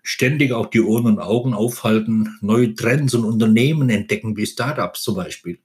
Ständig 0.02 0.52
auch 0.52 0.66
die 0.66 0.82
Ohren 0.82 1.06
und 1.06 1.20
Augen 1.20 1.54
aufhalten, 1.54 2.38
neue 2.42 2.74
Trends 2.74 3.14
und 3.14 3.24
Unternehmen 3.24 3.90
entdecken, 3.92 4.36
wie 4.36 4.48
Startups 4.48 5.04
zum 5.04 5.16
Beispiel, 5.16 5.60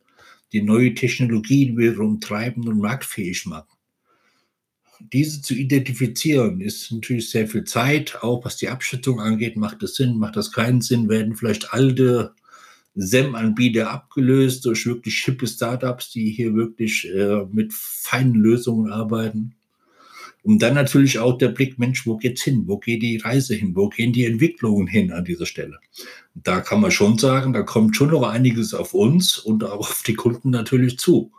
die 0.52 0.60
neue 0.60 0.94
Technologien 0.94 1.78
wiederum 1.78 2.20
treiben 2.20 2.68
und 2.68 2.80
marktfähig 2.80 3.46
machen. 3.46 3.68
Diese 5.14 5.40
zu 5.40 5.54
identifizieren 5.54 6.60
ist 6.60 6.92
natürlich 6.92 7.30
sehr 7.30 7.48
viel 7.48 7.64
Zeit, 7.64 8.22
auch 8.22 8.44
was 8.44 8.58
die 8.58 8.68
Abschätzung 8.68 9.20
angeht. 9.20 9.56
Macht 9.56 9.82
das 9.82 9.94
Sinn, 9.94 10.18
macht 10.18 10.36
das 10.36 10.52
keinen 10.52 10.82
Sinn? 10.82 11.08
Werden 11.08 11.34
vielleicht 11.34 11.72
alte 11.72 12.34
SEM-Anbieter 13.00 13.90
abgelöst 13.90 14.64
durch 14.64 14.86
wirklich 14.86 15.22
hippe 15.24 15.46
Startups, 15.46 16.10
die 16.10 16.30
hier 16.30 16.54
wirklich 16.54 17.08
äh, 17.08 17.44
mit 17.50 17.72
feinen 17.72 18.34
Lösungen 18.34 18.92
arbeiten. 18.92 19.54
Und 20.42 20.62
dann 20.62 20.74
natürlich 20.74 21.18
auch 21.18 21.36
der 21.36 21.48
Blick, 21.48 21.78
Mensch, 21.78 22.06
wo 22.06 22.16
geht's 22.16 22.42
hin? 22.42 22.64
Wo 22.66 22.78
geht 22.78 23.02
die 23.02 23.18
Reise 23.18 23.54
hin? 23.54 23.76
Wo 23.76 23.88
gehen 23.88 24.12
die 24.12 24.24
Entwicklungen 24.24 24.86
hin 24.86 25.12
an 25.12 25.24
dieser 25.24 25.44
Stelle? 25.44 25.78
Da 26.34 26.60
kann 26.60 26.80
man 26.80 26.90
schon 26.90 27.18
sagen, 27.18 27.52
da 27.52 27.62
kommt 27.62 27.94
schon 27.94 28.10
noch 28.10 28.22
einiges 28.22 28.72
auf 28.72 28.94
uns 28.94 29.38
und 29.38 29.64
auch 29.64 29.90
auf 29.90 30.02
die 30.06 30.14
Kunden 30.14 30.50
natürlich 30.50 30.98
zu. 30.98 31.30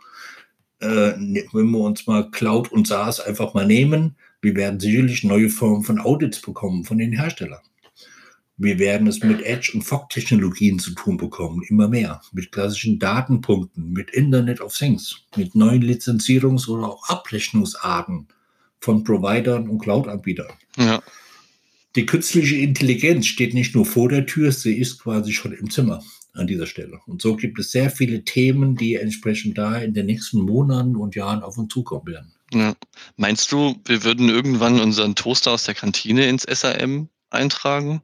Äh, 0.78 1.14
wenn 1.52 1.70
wir 1.70 1.80
uns 1.80 2.06
mal 2.06 2.30
Cloud 2.30 2.70
und 2.70 2.86
SaaS 2.86 3.20
einfach 3.20 3.54
mal 3.54 3.66
nehmen, 3.66 4.16
wir 4.40 4.56
werden 4.56 4.80
sicherlich 4.80 5.24
neue 5.24 5.48
Formen 5.48 5.84
von 5.84 6.00
Audits 6.00 6.40
bekommen 6.40 6.84
von 6.84 6.98
den 6.98 7.12
Herstellern. 7.12 7.60
Wir 8.62 8.78
werden 8.78 9.08
es 9.08 9.24
mit 9.24 9.42
Edge- 9.42 9.72
und 9.74 9.82
Fog-Technologien 9.82 10.78
zu 10.78 10.92
tun 10.92 11.16
bekommen, 11.16 11.62
immer 11.68 11.88
mehr. 11.88 12.20
Mit 12.30 12.52
klassischen 12.52 13.00
Datenpunkten, 13.00 13.92
mit 13.92 14.12
Internet 14.12 14.60
of 14.60 14.76
Things, 14.76 15.16
mit 15.36 15.56
neuen 15.56 15.82
Lizenzierungs- 15.82 16.68
oder 16.68 16.88
auch 16.88 17.08
Abrechnungsarten 17.08 18.28
von 18.78 19.02
Providern 19.02 19.68
und 19.68 19.80
Cloud-Anbietern. 19.80 20.52
Ja. 20.76 21.02
Die 21.96 22.06
künstliche 22.06 22.54
Intelligenz 22.54 23.26
steht 23.26 23.52
nicht 23.52 23.74
nur 23.74 23.84
vor 23.84 24.08
der 24.08 24.26
Tür, 24.26 24.52
sie 24.52 24.78
ist 24.78 25.02
quasi 25.02 25.32
schon 25.32 25.52
im 25.52 25.68
Zimmer 25.68 26.00
an 26.32 26.46
dieser 26.46 26.66
Stelle. 26.66 27.00
Und 27.06 27.20
so 27.20 27.34
gibt 27.34 27.58
es 27.58 27.72
sehr 27.72 27.90
viele 27.90 28.22
Themen, 28.22 28.76
die 28.76 28.94
entsprechend 28.94 29.58
da 29.58 29.76
in 29.76 29.92
den 29.92 30.06
nächsten 30.06 30.40
Monaten 30.40 30.94
und 30.94 31.16
Jahren 31.16 31.42
auf 31.42 31.58
uns 31.58 31.72
zukommen 31.72 32.06
werden. 32.06 32.32
Ja. 32.52 32.76
Meinst 33.16 33.50
du, 33.50 33.74
wir 33.84 34.04
würden 34.04 34.28
irgendwann 34.28 34.78
unseren 34.78 35.16
Toaster 35.16 35.50
aus 35.50 35.64
der 35.64 35.74
Kantine 35.74 36.28
ins 36.28 36.44
SAM 36.44 37.08
eintragen? 37.32 38.02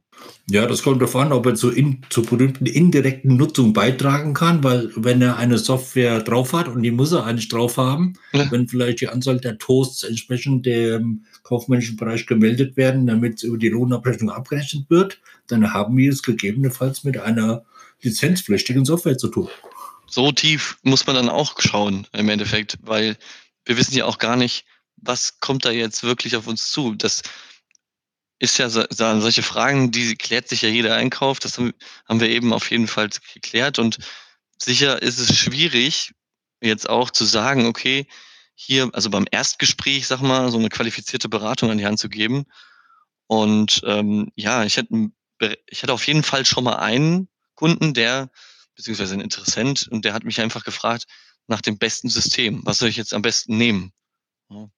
Ja, 0.49 0.65
das 0.65 0.83
kommt 0.83 1.01
darauf 1.01 1.15
an, 1.15 1.31
ob 1.31 1.45
er 1.45 1.55
zu 1.55 1.69
in, 1.69 2.01
zur 2.09 2.25
berühmten 2.25 2.65
indirekten 2.65 3.37
Nutzung 3.37 3.71
beitragen 3.73 4.33
kann, 4.33 4.63
weil 4.63 4.91
wenn 4.95 5.21
er 5.21 5.37
eine 5.37 5.57
Software 5.57 6.21
drauf 6.21 6.53
hat 6.53 6.67
und 6.67 6.83
die 6.83 6.91
muss 6.91 7.11
er 7.11 7.25
eigentlich 7.25 7.47
drauf 7.47 7.77
haben, 7.77 8.15
ja. 8.33 8.49
wenn 8.51 8.67
vielleicht 8.67 9.01
die 9.01 9.07
Anzahl 9.07 9.39
der 9.39 9.57
Toasts 9.57 10.03
entsprechend 10.03 10.65
dem 10.65 11.25
kaufmännischen 11.43 11.97
Bereich 11.97 12.25
gemeldet 12.25 12.77
werden, 12.77 13.07
damit 13.07 13.35
es 13.35 13.43
über 13.43 13.57
die 13.57 13.69
Lohnabrechnung 13.69 14.29
abgerechnet 14.29 14.89
wird, 14.89 15.19
dann 15.47 15.73
haben 15.73 15.95
wir 15.97 16.11
es 16.11 16.23
gegebenenfalls 16.23 17.03
mit 17.03 17.17
einer 17.17 17.63
lizenzpflichtigen 18.01 18.85
Software 18.85 19.17
zu 19.17 19.27
tun. 19.29 19.49
So 20.07 20.31
tief 20.31 20.77
muss 20.81 21.05
man 21.05 21.15
dann 21.15 21.29
auch 21.29 21.59
schauen 21.59 22.07
im 22.13 22.29
Endeffekt, 22.29 22.77
weil 22.81 23.17
wir 23.65 23.77
wissen 23.77 23.95
ja 23.95 24.05
auch 24.05 24.17
gar 24.17 24.35
nicht, 24.35 24.65
was 24.97 25.39
kommt 25.39 25.65
da 25.65 25.71
jetzt 25.71 26.03
wirklich 26.03 26.35
auf 26.35 26.47
uns 26.47 26.71
zu. 26.71 26.95
Das 26.95 27.21
ist 28.39 28.57
ja 28.57 28.69
so, 28.69 28.83
solche 28.89 29.43
Fragen, 29.43 29.91
die 29.91 30.15
klärt 30.15 30.47
sich 30.47 30.61
ja 30.61 30.69
jeder 30.69 30.95
Einkauf. 30.95 31.39
Das 31.39 31.57
haben, 31.57 31.73
wir 32.07 32.29
eben 32.29 32.53
auf 32.53 32.71
jeden 32.71 32.87
Fall 32.87 33.09
geklärt. 33.33 33.79
Und 33.79 33.99
sicher 34.57 35.01
ist 35.01 35.19
es 35.19 35.37
schwierig, 35.37 36.13
jetzt 36.61 36.89
auch 36.89 37.11
zu 37.11 37.25
sagen, 37.25 37.65
okay, 37.65 38.07
hier, 38.55 38.89
also 38.93 39.09
beim 39.09 39.25
Erstgespräch, 39.29 40.07
sag 40.07 40.21
mal, 40.21 40.51
so 40.51 40.57
eine 40.57 40.69
qualifizierte 40.69 41.29
Beratung 41.29 41.69
an 41.69 41.77
die 41.77 41.85
Hand 41.85 41.99
zu 41.99 42.09
geben. 42.09 42.45
Und 43.27 43.81
ähm, 43.85 44.31
ja, 44.35 44.63
ich 44.63 44.77
hätte, 44.77 45.11
ich 45.67 45.83
hätte 45.83 45.93
auf 45.93 46.07
jeden 46.07 46.23
Fall 46.23 46.45
schon 46.45 46.63
mal 46.63 46.77
einen 46.77 47.27
Kunden, 47.55 47.93
der, 47.93 48.29
beziehungsweise 48.75 49.13
ein 49.13 49.21
Interessent, 49.21 49.87
und 49.89 50.05
der 50.05 50.13
hat 50.13 50.23
mich 50.23 50.39
einfach 50.39 50.63
gefragt 50.63 51.05
nach 51.47 51.61
dem 51.61 51.77
besten 51.77 52.09
System. 52.09 52.61
Was 52.65 52.79
soll 52.79 52.89
ich 52.89 52.97
jetzt 52.97 53.13
am 53.13 53.21
besten 53.21 53.57
nehmen? 53.57 53.91
Ja. 54.49 54.69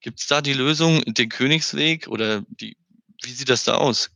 Gibt 0.00 0.20
es 0.20 0.26
da 0.26 0.40
die 0.40 0.54
Lösung, 0.54 1.02
den 1.06 1.28
Königsweg 1.28 2.08
oder 2.08 2.44
die, 2.48 2.76
wie 3.22 3.32
sieht 3.32 3.50
das 3.50 3.64
da 3.64 3.74
aus? 3.74 4.10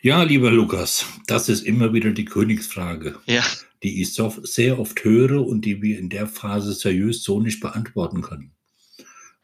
Ja, 0.00 0.22
lieber 0.24 0.50
Lukas, 0.50 1.06
das 1.26 1.48
ist 1.48 1.62
immer 1.62 1.92
wieder 1.92 2.10
die 2.10 2.24
Königsfrage, 2.24 3.18
ja. 3.26 3.44
die 3.82 4.02
ich 4.02 4.12
so 4.12 4.34
sehr 4.42 4.78
oft 4.80 5.02
höre 5.04 5.46
und 5.46 5.64
die 5.64 5.80
wir 5.80 5.98
in 5.98 6.08
der 6.08 6.26
Phase 6.26 6.74
seriös 6.74 7.22
so 7.22 7.40
nicht 7.40 7.60
beantworten 7.60 8.20
können. 8.20 8.52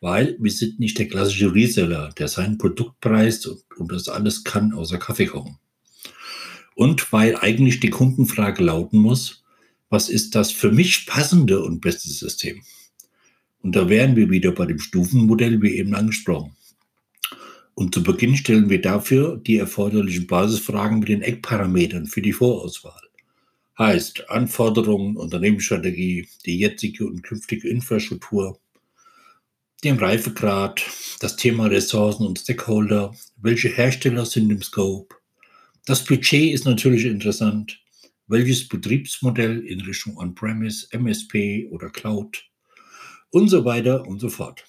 Weil 0.00 0.36
wir 0.40 0.50
sind 0.50 0.80
nicht 0.80 0.98
der 0.98 1.08
klassische 1.08 1.54
Reseller, 1.54 2.10
der 2.18 2.26
sein 2.26 2.58
Produkt 2.58 3.00
preist 3.00 3.46
und, 3.46 3.62
und 3.76 3.92
das 3.92 4.08
alles 4.08 4.42
kann 4.44 4.72
außer 4.72 4.98
Kaffee 4.98 5.26
kochen. 5.26 5.58
Und 6.74 7.12
weil 7.12 7.36
eigentlich 7.36 7.80
die 7.80 7.90
Kundenfrage 7.90 8.64
lauten 8.64 8.98
muss, 8.98 9.44
was 9.88 10.08
ist 10.08 10.34
das 10.34 10.50
für 10.50 10.72
mich 10.72 11.06
passende 11.06 11.62
und 11.62 11.80
beste 11.80 12.08
System? 12.08 12.62
Und 13.62 13.76
da 13.76 13.88
wären 13.88 14.16
wir 14.16 14.30
wieder 14.30 14.52
bei 14.52 14.66
dem 14.66 14.78
Stufenmodell, 14.78 15.60
wie 15.62 15.76
eben 15.76 15.94
angesprochen. 15.94 16.56
Und 17.74 17.94
zu 17.94 18.02
Beginn 18.02 18.36
stellen 18.36 18.68
wir 18.68 18.80
dafür 18.80 19.38
die 19.38 19.56
erforderlichen 19.56 20.26
Basisfragen 20.26 21.00
mit 21.00 21.08
den 21.08 21.22
Eckparametern 21.22 22.06
für 22.06 22.22
die 22.22 22.32
Vorauswahl. 22.32 23.00
Heißt 23.78 24.28
Anforderungen, 24.28 25.16
Unternehmensstrategie, 25.16 26.28
die 26.44 26.58
jetzige 26.58 27.06
und 27.06 27.22
künftige 27.22 27.68
Infrastruktur, 27.68 28.60
den 29.82 29.98
Reifegrad, 29.98 30.82
das 31.20 31.36
Thema 31.36 31.66
Ressourcen 31.66 32.26
und 32.26 32.38
Stakeholder, 32.38 33.14
welche 33.36 33.68
Hersteller 33.68 34.26
sind 34.26 34.50
im 34.50 34.62
Scope. 34.62 35.14
Das 35.86 36.04
Budget 36.04 36.52
ist 36.52 36.66
natürlich 36.66 37.06
interessant. 37.06 37.80
Welches 38.26 38.68
Betriebsmodell 38.68 39.60
in 39.60 39.80
Richtung 39.80 40.18
On-Premise, 40.18 40.88
MSP 40.92 41.68
oder 41.70 41.88
Cloud 41.88 42.49
und 43.30 43.48
so 43.48 43.64
weiter 43.64 44.06
und 44.06 44.20
so 44.20 44.28
fort. 44.28 44.64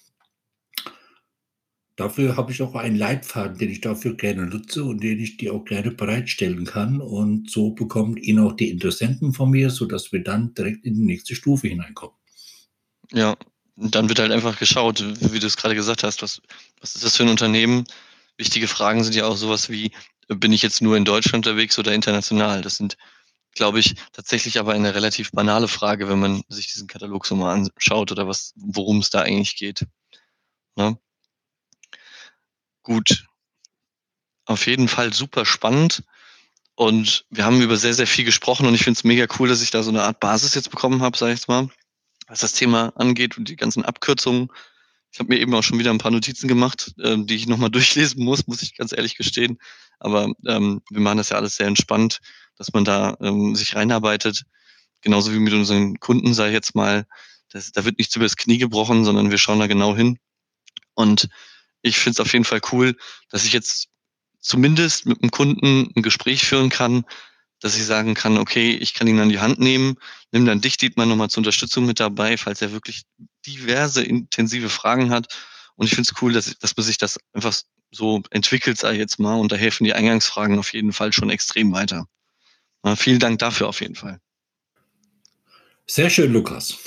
Dafür 1.96 2.36
habe 2.36 2.52
ich 2.52 2.62
auch 2.62 2.74
einen 2.74 2.96
Leitfaden, 2.96 3.58
den 3.58 3.70
ich 3.70 3.82
dafür 3.82 4.14
gerne 4.14 4.46
nutze 4.46 4.82
und 4.82 5.02
den 5.02 5.20
ich 5.20 5.36
dir 5.36 5.52
auch 5.52 5.64
gerne 5.64 5.90
bereitstellen 5.90 6.64
kann. 6.64 7.00
Und 7.00 7.50
so 7.50 7.70
bekommen 7.70 8.16
ihn 8.16 8.38
auch 8.38 8.54
die 8.54 8.70
Interessenten 8.70 9.34
von 9.34 9.50
mir, 9.50 9.68
sodass 9.68 10.10
wir 10.10 10.22
dann 10.22 10.54
direkt 10.54 10.86
in 10.86 10.94
die 10.94 11.04
nächste 11.04 11.34
Stufe 11.34 11.68
hineinkommen. 11.68 12.16
Ja, 13.12 13.36
dann 13.76 14.08
wird 14.08 14.20
halt 14.20 14.32
einfach 14.32 14.58
geschaut, 14.58 15.04
wie 15.32 15.38
du 15.38 15.46
es 15.46 15.56
gerade 15.56 15.74
gesagt 15.74 16.02
hast, 16.02 16.22
was, 16.22 16.40
was 16.80 16.94
ist 16.94 17.04
das 17.04 17.16
für 17.16 17.24
ein 17.24 17.28
Unternehmen? 17.28 17.84
Wichtige 18.38 18.68
Fragen 18.68 19.04
sind 19.04 19.14
ja 19.14 19.26
auch 19.26 19.36
sowas 19.36 19.68
wie, 19.68 19.92
bin 20.28 20.52
ich 20.52 20.62
jetzt 20.62 20.80
nur 20.80 20.96
in 20.96 21.04
Deutschland 21.04 21.46
unterwegs 21.46 21.78
oder 21.78 21.92
international? 21.92 22.62
Das 22.62 22.76
sind 22.76 22.96
glaube 23.54 23.80
ich, 23.80 23.94
tatsächlich 24.12 24.58
aber 24.58 24.72
eine 24.72 24.94
relativ 24.94 25.30
banale 25.32 25.68
Frage, 25.68 26.08
wenn 26.08 26.20
man 26.20 26.42
sich 26.48 26.72
diesen 26.72 26.88
Katalog 26.88 27.26
so 27.26 27.36
mal 27.36 27.52
anschaut 27.52 28.12
oder 28.12 28.26
was, 28.26 28.52
worum 28.56 28.98
es 28.98 29.10
da 29.10 29.22
eigentlich 29.22 29.56
geht. 29.56 29.86
Ne? 30.76 30.98
Gut. 32.82 33.26
Auf 34.44 34.66
jeden 34.66 34.88
Fall 34.88 35.12
super 35.12 35.46
spannend. 35.46 36.02
Und 36.74 37.26
wir 37.30 37.44
haben 37.44 37.60
über 37.60 37.76
sehr, 37.76 37.94
sehr 37.94 38.06
viel 38.06 38.24
gesprochen 38.24 38.66
und 38.66 38.74
ich 38.74 38.82
finde 38.82 38.98
es 38.98 39.04
mega 39.04 39.26
cool, 39.38 39.48
dass 39.48 39.62
ich 39.62 39.70
da 39.70 39.82
so 39.82 39.90
eine 39.90 40.02
Art 40.02 40.20
Basis 40.20 40.54
jetzt 40.54 40.70
bekommen 40.70 41.02
habe, 41.02 41.16
sage 41.16 41.32
ich 41.32 41.38
jetzt 41.40 41.48
mal, 41.48 41.68
was 42.26 42.40
das 42.40 42.54
Thema 42.54 42.92
angeht 42.96 43.36
und 43.36 43.48
die 43.48 43.56
ganzen 43.56 43.84
Abkürzungen, 43.84 44.50
Ich 45.12 45.18
habe 45.18 45.28
mir 45.28 45.40
eben 45.40 45.54
auch 45.54 45.62
schon 45.62 45.78
wieder 45.78 45.90
ein 45.90 45.98
paar 45.98 46.10
Notizen 46.10 46.48
gemacht, 46.48 46.94
ähm, 47.02 47.26
die 47.26 47.36
ich 47.36 47.46
nochmal 47.46 47.70
durchlesen 47.70 48.24
muss, 48.24 48.46
muss 48.46 48.62
ich 48.62 48.74
ganz 48.74 48.92
ehrlich 48.92 49.16
gestehen. 49.16 49.58
Aber 49.98 50.32
ähm, 50.46 50.80
wir 50.90 51.00
machen 51.00 51.18
das 51.18 51.28
ja 51.28 51.36
alles 51.36 51.56
sehr 51.56 51.66
entspannt, 51.66 52.20
dass 52.56 52.72
man 52.72 52.84
da 52.84 53.16
ähm, 53.20 53.54
sich 53.54 53.76
reinarbeitet. 53.76 54.44
Genauso 55.02 55.32
wie 55.32 55.38
mit 55.38 55.52
unseren 55.52 56.00
Kunden, 56.00 56.32
sage 56.32 56.50
ich 56.50 56.54
jetzt 56.54 56.74
mal, 56.74 57.06
das, 57.50 57.72
da 57.72 57.84
wird 57.84 57.98
nichts 57.98 58.16
übers 58.16 58.36
Knie 58.36 58.58
gebrochen, 58.58 59.04
sondern 59.04 59.30
wir 59.30 59.38
schauen 59.38 59.60
da 59.60 59.66
genau 59.66 59.94
hin. 59.94 60.18
Und 60.94 61.28
ich 61.82 61.98
finde 61.98 62.12
es 62.12 62.20
auf 62.20 62.32
jeden 62.32 62.44
Fall 62.44 62.60
cool, 62.72 62.96
dass 63.28 63.44
ich 63.44 63.52
jetzt 63.52 63.88
zumindest 64.40 65.06
mit 65.06 65.22
dem 65.22 65.30
Kunden 65.30 65.92
ein 65.94 66.02
Gespräch 66.02 66.44
führen 66.44 66.70
kann, 66.70 67.04
dass 67.62 67.76
ich 67.76 67.84
sagen 67.84 68.14
kann, 68.14 68.38
okay, 68.38 68.72
ich 68.72 68.92
kann 68.92 69.06
ihn 69.06 69.20
an 69.20 69.28
die 69.28 69.38
Hand 69.38 69.60
nehmen, 69.60 69.94
nimm 70.32 70.46
dann 70.46 70.60
dich, 70.60 70.76
Dietmar, 70.76 71.06
nochmal 71.06 71.30
zur 71.30 71.38
Unterstützung 71.38 71.86
mit 71.86 72.00
dabei, 72.00 72.36
falls 72.36 72.60
er 72.60 72.72
wirklich 72.72 73.02
diverse 73.46 74.02
intensive 74.02 74.68
Fragen 74.68 75.10
hat. 75.10 75.28
Und 75.76 75.86
ich 75.86 75.94
finde 75.94 76.10
es 76.12 76.22
cool, 76.22 76.32
dass, 76.32 76.58
dass 76.58 76.76
man 76.76 76.84
sich 76.84 76.98
das 76.98 77.18
einfach 77.32 77.54
so 77.92 78.22
entwickelt, 78.30 78.78
sage 78.78 78.94
ich 78.94 79.00
jetzt 79.00 79.18
mal, 79.18 79.36
und 79.36 79.52
da 79.52 79.56
helfen 79.56 79.84
die 79.84 79.92
Eingangsfragen 79.92 80.58
auf 80.58 80.72
jeden 80.72 80.92
Fall 80.92 81.12
schon 81.12 81.30
extrem 81.30 81.72
weiter. 81.72 82.06
Na, 82.82 82.96
vielen 82.96 83.20
Dank 83.20 83.38
dafür 83.38 83.68
auf 83.68 83.80
jeden 83.80 83.94
Fall. 83.94 84.18
Sehr 85.86 86.10
schön, 86.10 86.32
Lukas. 86.32 86.78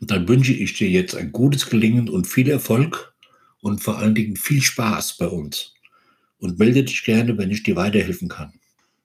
Dann 0.00 0.26
wünsche 0.26 0.52
ich 0.52 0.74
dir 0.74 0.88
jetzt 0.88 1.14
ein 1.14 1.30
gutes 1.30 1.66
Gelingen 1.66 2.08
und 2.08 2.26
viel 2.26 2.48
Erfolg 2.50 3.14
und 3.60 3.82
vor 3.82 3.98
allen 3.98 4.16
Dingen 4.16 4.36
viel 4.36 4.62
Spaß 4.62 5.16
bei 5.16 5.28
uns. 5.28 5.74
Und 6.38 6.58
melde 6.58 6.82
dich 6.82 7.04
gerne, 7.04 7.38
wenn 7.38 7.52
ich 7.52 7.62
dir 7.62 7.76
weiterhelfen 7.76 8.28
kann. 8.28 8.52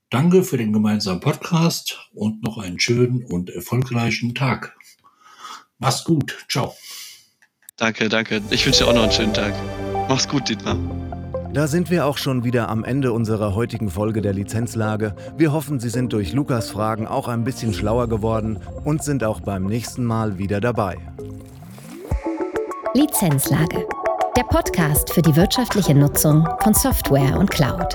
Danke 0.09 0.43
für 0.43 0.55
den 0.55 0.71
gemeinsamen 0.71 1.19
Podcast 1.19 2.09
und 2.13 2.41
noch 2.41 2.57
einen 2.57 2.79
schönen 2.79 3.25
und 3.25 3.49
erfolgreichen 3.49 4.33
Tag. 4.33 4.73
Mach's 5.79 6.05
gut. 6.05 6.45
Ciao. 6.49 6.73
Danke, 7.75 8.07
danke. 8.07 8.41
Ich 8.49 8.65
wünsche 8.65 8.85
dir 8.85 8.89
auch 8.89 8.93
noch 8.93 9.03
einen 9.03 9.11
schönen 9.11 9.33
Tag. 9.33 9.53
Mach's 10.07 10.25
gut, 10.25 10.47
Dietmar. 10.47 10.77
Da 11.53 11.67
sind 11.67 11.89
wir 11.91 12.05
auch 12.05 12.17
schon 12.17 12.45
wieder 12.45 12.69
am 12.69 12.85
Ende 12.85 13.11
unserer 13.11 13.53
heutigen 13.53 13.89
Folge 13.89 14.21
der 14.21 14.31
Lizenzlage. 14.31 15.13
Wir 15.35 15.51
hoffen, 15.51 15.81
Sie 15.81 15.89
sind 15.89 16.13
durch 16.13 16.31
Lukas 16.31 16.69
Fragen 16.69 17.05
auch 17.05 17.27
ein 17.27 17.43
bisschen 17.43 17.73
schlauer 17.73 18.07
geworden 18.07 18.61
und 18.85 19.03
sind 19.03 19.25
auch 19.25 19.41
beim 19.41 19.65
nächsten 19.65 20.05
Mal 20.05 20.37
wieder 20.37 20.61
dabei. 20.61 20.97
Lizenzlage. 22.93 23.85
Der 24.37 24.43
Podcast 24.43 25.11
für 25.11 25.21
die 25.21 25.35
wirtschaftliche 25.35 25.93
Nutzung 25.93 26.47
von 26.61 26.73
Software 26.73 27.37
und 27.37 27.51
Cloud. 27.51 27.93